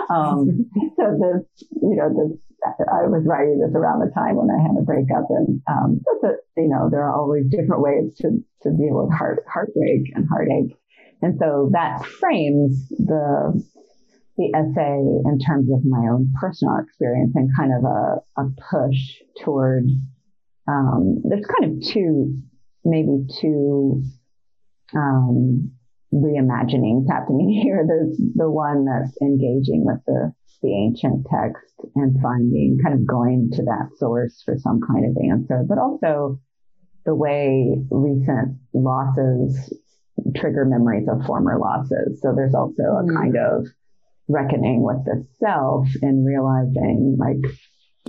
[0.09, 4.61] um, so this, you know, this I was writing this around the time when I
[4.61, 8.69] had a breakup, and um, a, you know, there are always different ways to to
[8.71, 10.75] deal with heart heartbreak and heartache,
[11.21, 13.63] and so that frames the
[14.37, 14.99] the essay
[15.29, 19.85] in terms of my own personal experience and kind of a, a push toward
[20.67, 22.41] um, there's kind of two
[22.83, 24.03] maybe two
[24.95, 25.71] um,
[26.13, 27.85] reimaginings happening here.
[27.87, 33.49] There's the one that's engaging with the, the ancient text and finding, kind of going
[33.53, 36.39] to that source for some kind of answer, but also
[37.05, 39.73] the way recent losses
[40.35, 42.19] trigger memories of former losses.
[42.21, 43.15] So there's also a mm.
[43.15, 43.67] kind of
[44.27, 47.51] reckoning with the self and realizing like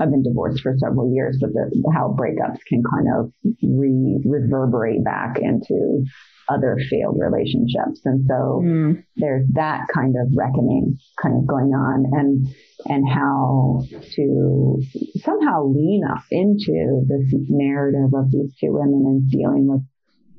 [0.01, 3.33] I've been divorced for several years, but the, how breakups can kind of
[3.63, 6.05] re- reverberate back into
[6.49, 8.03] other failed relationships.
[8.05, 9.03] And so mm.
[9.17, 12.47] there's that kind of reckoning kind of going on and,
[12.87, 13.83] and how
[14.15, 14.83] to
[15.25, 19.83] somehow lean up into this narrative of these two women and dealing with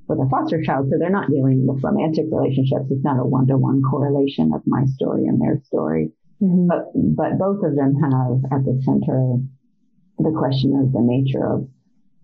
[0.07, 0.87] with a foster child.
[0.89, 2.87] So they're not dealing with romantic relationships.
[2.89, 6.11] It's not a one to one correlation of my story and their story.
[6.41, 6.67] Mm-hmm.
[6.67, 9.37] But, but both of them have at the center
[10.19, 11.67] the question of the nature of,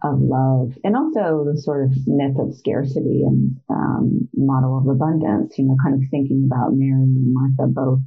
[0.04, 5.58] of love and also the sort of myth of scarcity and um, model of abundance,
[5.58, 8.00] you know, kind of thinking about Mary and Martha both.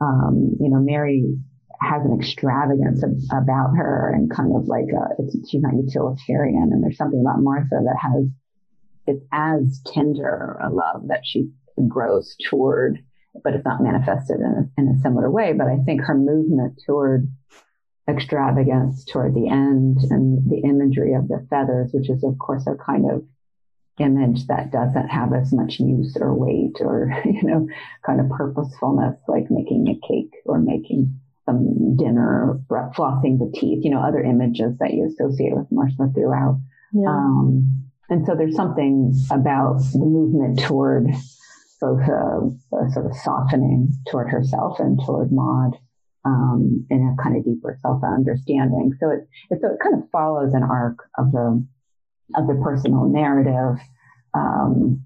[0.00, 1.36] Um, you know, Mary
[1.80, 6.70] has an extravagance of, about her and kind of like a, she's not utilitarian.
[6.72, 8.26] And there's something about Martha that has,
[9.06, 11.50] it's as tender a love that she
[11.88, 12.98] grows toward
[13.42, 15.52] but it's not manifested in a, in a similar way.
[15.52, 17.30] But I think her movement toward
[18.08, 22.74] extravagance toward the end and the imagery of the feathers, which is, of course, a
[22.74, 23.24] kind of
[23.98, 27.68] image that doesn't have as much use or weight or, you know,
[28.04, 33.82] kind of purposefulness, like making a cake or making some dinner, or flossing the teeth,
[33.82, 36.60] you know, other images that you associate with Martha throughout.
[36.92, 37.08] Yeah.
[37.08, 41.08] Um, and so there's something about the movement toward
[41.80, 45.76] both a, a sort of softening toward herself and toward Maud
[46.24, 48.92] um, in a kind of deeper self understanding.
[49.00, 51.64] So it, it so it kind of follows an arc of the
[52.36, 53.80] of the personal narrative.
[54.34, 55.02] Um,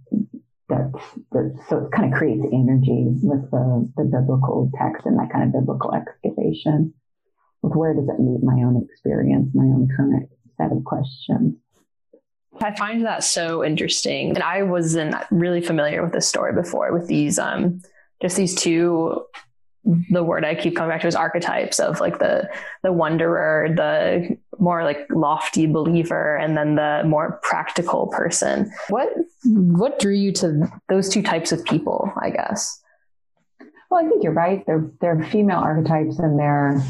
[0.69, 0.91] that,
[1.33, 5.45] that so it kind of creates energy with the, the biblical text and that kind
[5.45, 6.95] of biblical excavation.
[7.61, 11.57] Where does it meet my own experience, my own current set of questions?
[12.61, 14.31] I find that so interesting.
[14.31, 17.83] And I wasn't really familiar with this story before with these um
[18.21, 19.25] just these two
[20.11, 22.49] the word I keep coming back to is archetypes of like the
[22.83, 28.71] the wanderer, the more like lofty believer, and then the more practical person.
[28.89, 29.09] What
[29.45, 32.81] what drew you to those two types of people, I guess?
[33.91, 34.65] Well, I think you're right.
[34.67, 36.81] They're they're female archetypes and they're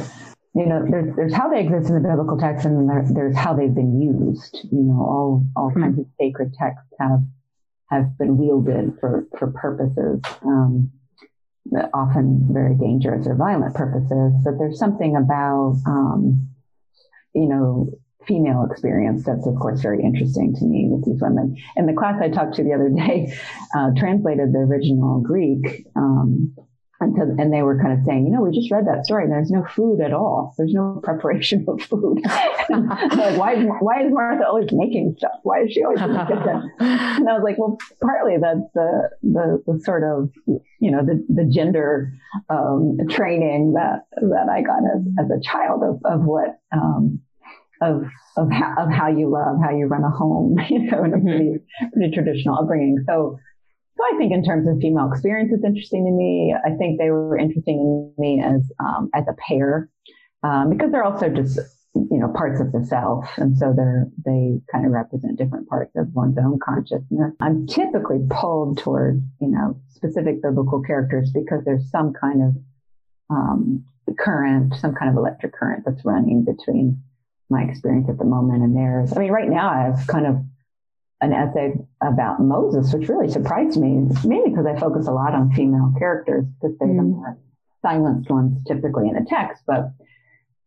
[0.54, 3.54] you know, there's there's how they exist in the biblical text, and there, there's how
[3.54, 4.58] they've been used.
[4.70, 5.82] You know, all all mm-hmm.
[5.82, 7.20] kinds of sacred texts have
[7.90, 10.90] have been wielded for for purposes, um,
[11.94, 14.34] often very dangerous or violent purposes.
[14.44, 16.48] But there's something about, um,
[17.34, 17.90] you know,
[18.26, 21.56] female experience that's of course very interesting to me with these women.
[21.76, 23.32] In the class I talked to the other day,
[23.74, 25.86] uh, translated the original Greek.
[25.96, 26.54] Um,
[27.02, 29.50] and, they were kind of saying, you know, we just read that story and there's
[29.50, 30.54] no food at all.
[30.56, 32.20] There's no preparation of food.
[32.24, 35.32] like, why, why is Martha always making stuff?
[35.42, 36.70] Why is she always in the kitchen?
[37.12, 40.30] And I was like, well, partly that's the, the, the sort of,
[40.80, 42.12] you know, the, the gender
[42.48, 47.20] um, training that, that I got as, as a child of, of what, um,
[47.82, 48.02] of,
[48.36, 51.20] of, how, of how you love, how you run a home, you know, in a
[51.20, 51.54] pretty,
[51.92, 53.04] pretty traditional upbringing.
[53.06, 53.38] So,
[54.02, 56.54] I think in terms of female experience, it's interesting to me.
[56.64, 59.90] I think they were interesting to me as um, as a pair
[60.42, 61.58] um, because they're also just
[61.94, 65.92] you know parts of the self, and so they're they kind of represent different parts
[65.96, 67.34] of one's own consciousness.
[67.40, 72.54] I'm typically pulled toward you know specific biblical characters because there's some kind of
[73.30, 73.84] um,
[74.18, 77.02] current, some kind of electric current that's running between
[77.50, 79.12] my experience at the moment and theirs.
[79.14, 80.36] I mean, right now I've kind of
[81.22, 85.52] an essay about Moses, which really surprised me, mainly because I focus a lot on
[85.52, 86.96] female characters because they're mm.
[86.96, 87.38] the more
[87.80, 89.62] silenced ones typically in a text.
[89.66, 89.92] But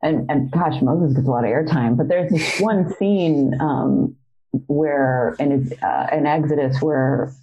[0.01, 1.97] and and gosh, Moses gets a lot of airtime.
[1.97, 4.15] But there's this one scene um,
[4.67, 7.33] where in uh, in Exodus where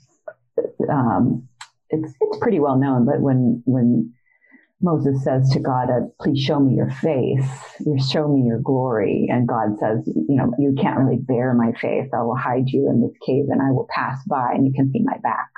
[0.91, 1.47] um,
[1.91, 4.15] it's it's pretty well known, but when when
[4.83, 7.49] Moses says to God, uh, please show me your face,
[7.81, 9.29] you show me your glory.
[9.31, 12.11] And God says, you know, you can't really bear my face.
[12.13, 14.91] I will hide you in this cave and I will pass by and you can
[14.93, 15.51] see my back.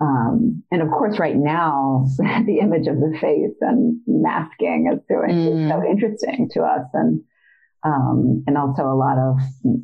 [0.00, 5.36] Um, and of course, right now, the image of the face and masking is doing
[5.36, 5.70] mm.
[5.70, 6.86] so interesting to us.
[6.94, 7.22] And,
[7.84, 9.36] um, and also a lot of,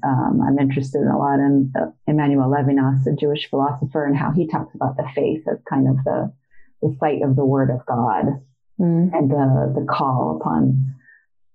[0.03, 4.33] um, I'm interested in a lot in uh, Emmanuel Levinas, a Jewish philosopher, and how
[4.33, 6.33] he talks about the face as kind of the,
[6.83, 8.43] the sight of the word of God
[8.81, 9.11] mm.
[9.13, 10.95] and the, the call upon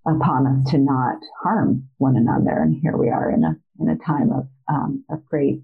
[0.08, 2.58] upon us to not harm one another.
[2.62, 5.62] And here we are in a in a time of um, of great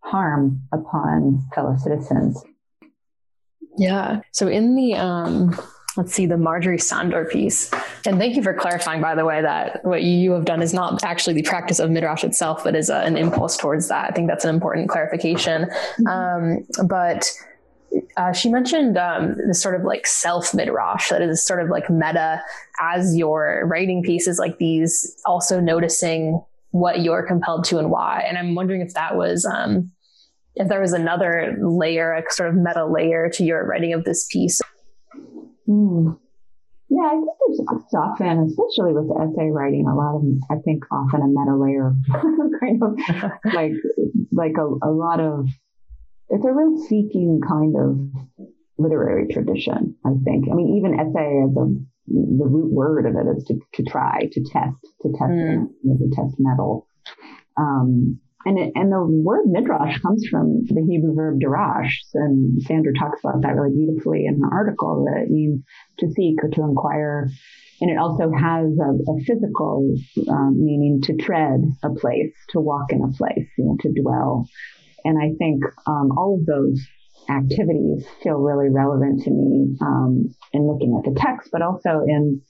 [0.00, 2.42] harm upon fellow citizens.
[3.76, 4.20] Yeah.
[4.32, 5.58] So in the um,
[5.96, 7.70] let's see the Marjorie Sandor piece,
[8.06, 11.04] and thank you for clarifying, by the way, that what you have done is not
[11.04, 14.10] actually the practice of midrash itself, but is a, an impulse towards that.
[14.10, 15.66] I think that's an important clarification.
[16.00, 16.06] Mm-hmm.
[16.06, 17.30] Um, but
[18.16, 21.90] uh, she mentioned um, this sort of like self midrash that is sort of like
[21.90, 22.42] meta
[22.80, 28.24] as you're writing pieces like these, also noticing what you're compelled to and why.
[28.26, 29.90] And I'm wondering if that was, um,
[30.54, 34.26] if there was another layer, a sort of meta layer to your writing of this
[34.30, 34.60] piece.
[35.68, 36.18] Mm.
[36.88, 41.20] Yeah, I think there's often, especially with essay writing, a lot of, I think often
[41.20, 41.94] a meta layer,
[42.60, 43.72] kind of like,
[44.32, 45.48] like a, a lot of
[46.30, 48.48] it's a real seeking kind of
[48.78, 50.46] literary tradition, I think.
[50.50, 51.66] I mean, even essay as a
[52.08, 55.66] the root word of it is to, to try, to test, to test, mm.
[55.84, 56.88] to test metal.
[57.56, 62.92] Um, and it, and the word midrash comes from the Hebrew verb darash, and Sandor
[62.92, 65.04] talks about that really beautifully in her article.
[65.04, 65.64] That it means
[65.98, 67.28] to seek or to inquire,
[67.80, 69.92] and it also has a, a physical
[70.28, 74.46] um, meaning to tread a place, to walk in a place, you know, to dwell.
[75.06, 76.80] And I think um, all of those
[77.30, 82.42] activities feel really relevant to me um, in looking at the text, but also in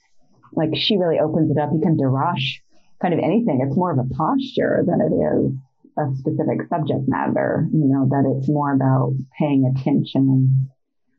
[0.53, 1.69] like she really opens it up.
[1.71, 2.61] You can darash
[3.01, 3.61] kind of anything.
[3.61, 5.53] It's more of a posture than it is
[5.97, 7.67] a specific subject matter.
[7.71, 10.69] You know that it's more about paying attention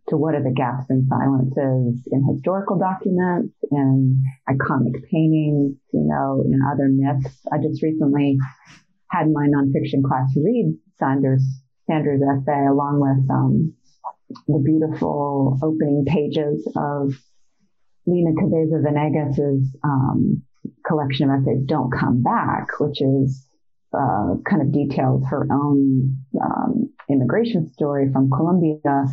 [0.08, 6.42] to what are the gaps and silences in historical documents, in iconic paintings, you know,
[6.44, 7.38] in other myths.
[7.52, 8.38] I just recently
[9.10, 11.44] had my nonfiction class read Sandor's
[11.86, 13.74] Sandor's essay along with um,
[14.46, 17.14] the beautiful opening pages of
[18.06, 20.42] Lina Cabeza Vanegas's um,
[20.86, 23.46] collection of essays, "Don't Come Back," which is
[23.92, 29.04] uh, kind of details her own um, immigration story from Colombia,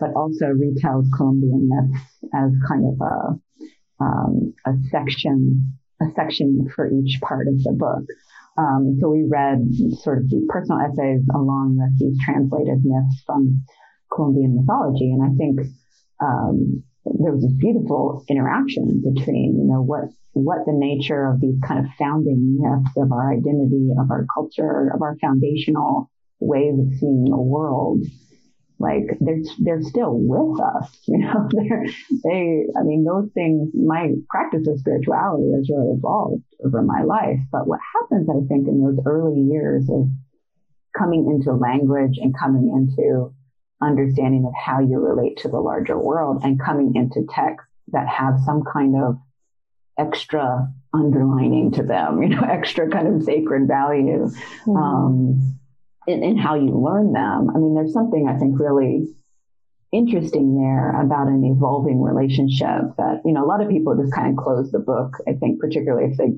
[0.00, 2.02] but also retells Colombian myths
[2.34, 8.04] as kind of a um, a section a section for each part of the book.
[8.56, 9.66] Um, so we read
[10.02, 13.64] sort of the personal essays along with these translated myths from
[14.14, 15.60] Colombian mythology, and I think
[16.22, 21.58] um, there was this beautiful interaction between, you know, what what the nature of these
[21.66, 26.92] kind of founding myths of our identity, of our culture, of our foundational ways of
[26.98, 28.02] seeing the world.
[28.78, 31.48] Like they're they're still with us, you know.
[31.50, 31.86] They're,
[32.24, 33.70] they, I mean, those things.
[33.74, 37.40] My practice of spirituality has really evolved over my life.
[37.52, 40.08] But what happens, I think, in those early years of
[40.96, 43.32] coming into language and coming into
[43.82, 48.38] understanding of how you relate to the larger world and coming into texts that have
[48.44, 49.18] some kind of
[49.98, 54.26] extra underlining to them, you know, extra kind of sacred value
[54.66, 54.76] mm-hmm.
[54.76, 55.58] um,
[56.06, 57.50] in, in how you learn them.
[57.54, 59.06] I mean, there's something I think really
[59.92, 64.30] interesting there about an evolving relationship that, you know, a lot of people just kind
[64.30, 66.34] of close the book, I think, particularly if they,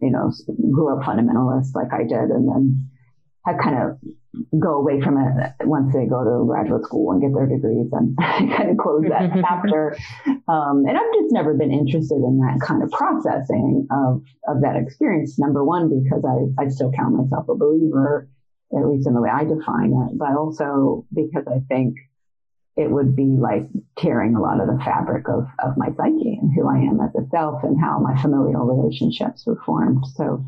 [0.00, 0.32] you know,
[0.72, 2.88] grew up fundamentalist like I did and then
[3.44, 3.98] had kind of
[4.58, 8.16] go away from it once they go to graduate school and get their degrees and
[8.56, 9.96] kind of close that chapter.
[10.48, 14.76] Um, and I've just never been interested in that kind of processing of, of that
[14.76, 15.38] experience.
[15.38, 18.28] Number one, because I, I still count myself a believer,
[18.76, 21.96] at least in the way I define it, but also because I think
[22.76, 26.52] it would be like tearing a lot of the fabric of, of my psyche and
[26.54, 30.04] who I am as a self and how my familial relationships were formed.
[30.14, 30.44] So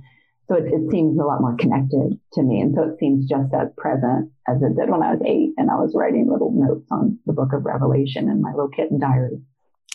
[0.48, 2.60] so it, it, seems a lot more connected to me.
[2.60, 5.70] And so it seems just as present as it did when I was eight and
[5.70, 9.40] I was writing little notes on the book of Revelation in my little kitten diary.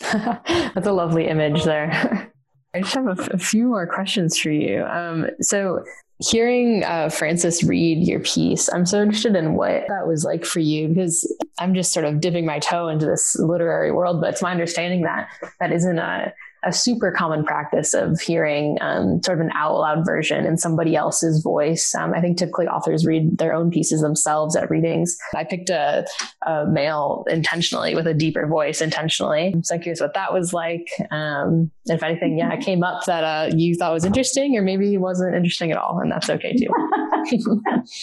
[0.00, 2.30] That's a lovely image there.
[2.74, 4.84] I just have a, few more questions for you.
[4.84, 5.84] Um, so,
[6.22, 10.60] hearing uh, Francis read your piece, I'm so interested in what that was like for
[10.60, 14.42] you because I'm just sort of dipping my toe into this literary world, but it's
[14.42, 15.28] my understanding that
[15.60, 16.32] that isn't a
[16.64, 20.94] a super common practice of hearing um, sort of an out loud version in somebody
[20.94, 21.94] else's voice.
[21.94, 25.16] Um, I think typically authors read their own pieces themselves at readings.
[25.34, 26.06] I picked a,
[26.46, 29.52] a male intentionally with a deeper voice intentionally.
[29.54, 30.88] I'm so curious what that was like.
[31.10, 34.96] Um, if anything, yeah, it came up that uh, you thought was interesting or maybe
[34.98, 36.68] wasn't interesting at all, and that's okay too.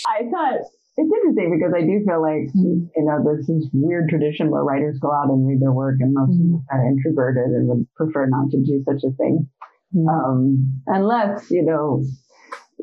[0.07, 0.61] I thought
[0.99, 4.99] it's interesting because I do feel like, you know, there's this weird tradition where writers
[4.99, 6.59] go out and read their work and most mm-hmm.
[6.69, 9.47] are introverted and would prefer not to do such a thing.
[9.95, 10.09] Mm-hmm.
[10.09, 12.03] Um, unless, you know,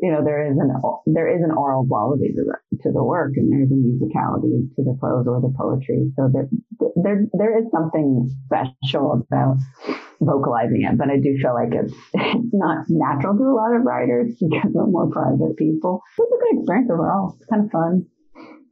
[0.00, 0.72] you know, there is an,
[1.06, 4.82] there is an oral quality to the, to the work and there's a musicality to
[4.82, 6.10] the prose or the poetry.
[6.16, 6.48] So there,
[6.96, 9.58] there, there is something special about
[10.20, 13.82] vocalizing it, but I do feel like it's, it's not natural to a lot of
[13.82, 16.02] writers because we're more private people.
[16.18, 17.36] It's a good experience overall.
[17.36, 18.06] It's kind of fun.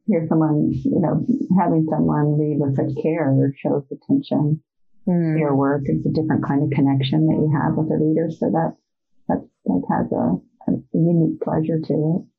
[0.06, 1.24] Hear someone, you know,
[1.58, 4.60] having someone read with such care shows attention
[5.08, 5.34] mm.
[5.34, 5.82] to your work.
[5.86, 8.28] It's a different kind of connection that you have with a reader.
[8.30, 8.76] So that,
[9.28, 12.34] that, that has a, a unique pleasure to it.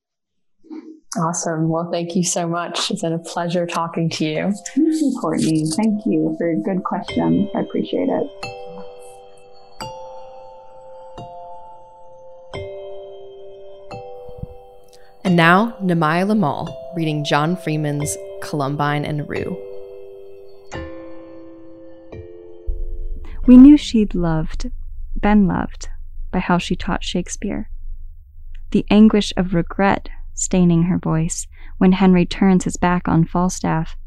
[1.18, 1.70] Awesome.
[1.70, 2.92] Well, thank you so much.
[2.92, 4.54] It's been a pleasure talking to you.
[4.76, 5.64] Thank you, Courtney.
[5.76, 7.50] Thank you for a good questions.
[7.56, 8.65] I appreciate it.
[15.26, 19.58] And now, Namaya Lamal reading John Freeman's Columbine and Rue.
[23.48, 24.70] We knew she'd loved,
[25.20, 25.90] been loved,
[26.32, 27.72] by how she taught Shakespeare.
[28.70, 31.48] The anguish of regret staining her voice
[31.80, 33.98] when Henry turns his back on Falstaff,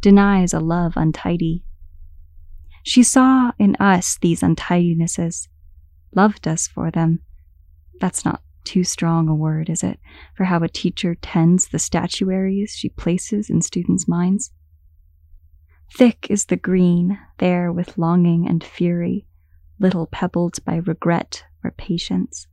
[0.00, 1.62] denies a love untidy.
[2.82, 5.46] She saw in us these untidinesses,
[6.12, 7.20] loved us for them.
[8.00, 10.00] That's not too strong a word, is it,
[10.34, 14.52] for how a teacher tends the statuaries she places in students' minds?
[15.92, 19.26] Thick is the green, there with longing and fury,
[19.78, 22.46] little pebbled by regret or patience.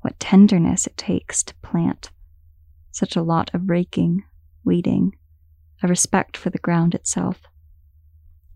[0.00, 2.10] What tenderness it takes to plant
[2.92, 4.22] such a lot of raking,
[4.64, 5.16] weeding,
[5.82, 7.42] a respect for the ground itself.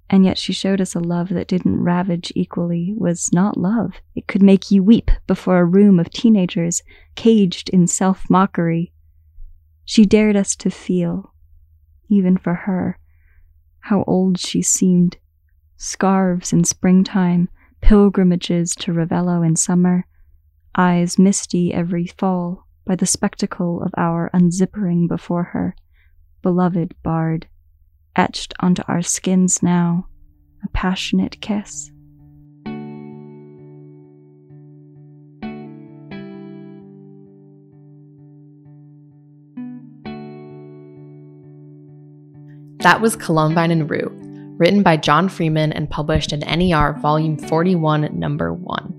[0.08, 3.94] And yet she showed us a love that didn't ravage equally, was not love.
[4.14, 6.82] It could make you weep before a room of teenagers,
[7.16, 8.92] caged in self mockery.
[9.84, 11.32] She dared us to feel,
[12.08, 12.98] even for her,
[13.80, 15.16] how old she seemed.
[15.76, 17.48] Scarves in springtime,
[17.80, 20.06] pilgrimages to Ravello in summer,
[20.76, 25.76] eyes misty every fall, by the spectacle of our unzippering before her.
[26.42, 27.48] Beloved bard,
[28.16, 30.08] etched onto our skins now,
[30.64, 31.90] a passionate kiss.
[42.80, 44.12] That was Columbine and Rue,
[44.58, 48.92] written by John Freeman and published in NER Volume 41, Number 1.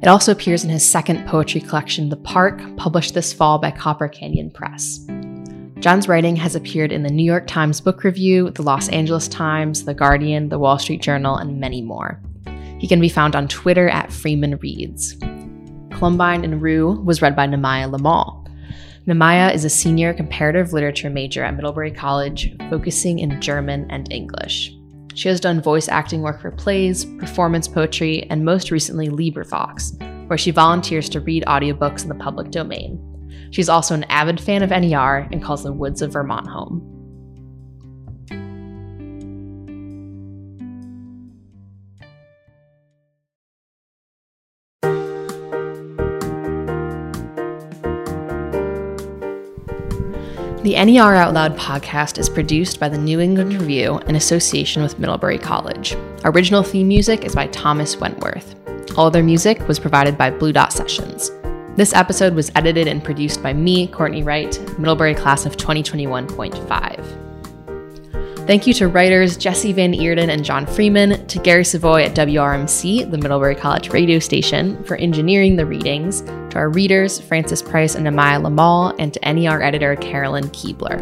[0.00, 4.08] It also appears in his second poetry collection, The Park, published this fall by Copper
[4.08, 5.06] Canyon Press.
[5.82, 9.84] John's writing has appeared in the New York Times Book Review, the Los Angeles Times,
[9.84, 12.22] The Guardian, the Wall Street Journal, and many more.
[12.78, 15.16] He can be found on Twitter at Freeman Reads.
[15.90, 18.46] Columbine and Rue was read by Namaya Lamal.
[19.08, 24.72] Namaya is a senior comparative literature major at Middlebury College, focusing in German and English.
[25.14, 30.38] She has done voice acting work for plays, performance poetry, and most recently LibriVox, where
[30.38, 33.11] she volunteers to read audiobooks in the public domain.
[33.50, 36.92] She's also an avid fan of NER and calls the woods of Vermont home.
[50.62, 54.96] The NER Out Loud podcast is produced by the New England Review in association with
[54.96, 55.96] Middlebury College.
[56.22, 58.54] Original theme music is by Thomas Wentworth.
[58.96, 61.32] All other music was provided by Blue Dot Sessions.
[61.74, 68.46] This episode was edited and produced by me, Courtney Wright, Middlebury class of 2021.5.
[68.46, 73.10] Thank you to writers Jessie Van Eerden and John Freeman, to Gary Savoy at WRMC,
[73.10, 78.06] the Middlebury College radio station, for engineering the readings, to our readers, Francis Price and
[78.06, 81.00] Amaya Lamal, and to NER editor Carolyn Kuebler.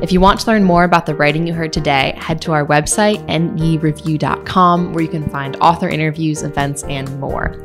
[0.00, 2.64] If you want to learn more about the writing you heard today, head to our
[2.64, 7.58] website, nereview.com, where you can find author interviews, events, and more.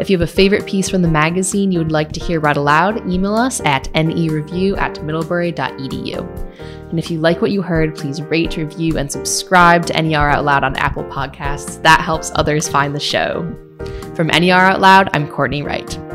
[0.00, 2.56] If you have a favorite piece from the magazine you would like to hear read
[2.56, 6.90] aloud, email us at nereview at middlebury.edu.
[6.90, 10.44] And if you like what you heard, please rate, review, and subscribe to NER Out
[10.44, 11.80] Loud on Apple Podcasts.
[11.82, 13.42] That helps others find the show.
[14.14, 16.13] From NER Out Loud, I'm Courtney Wright.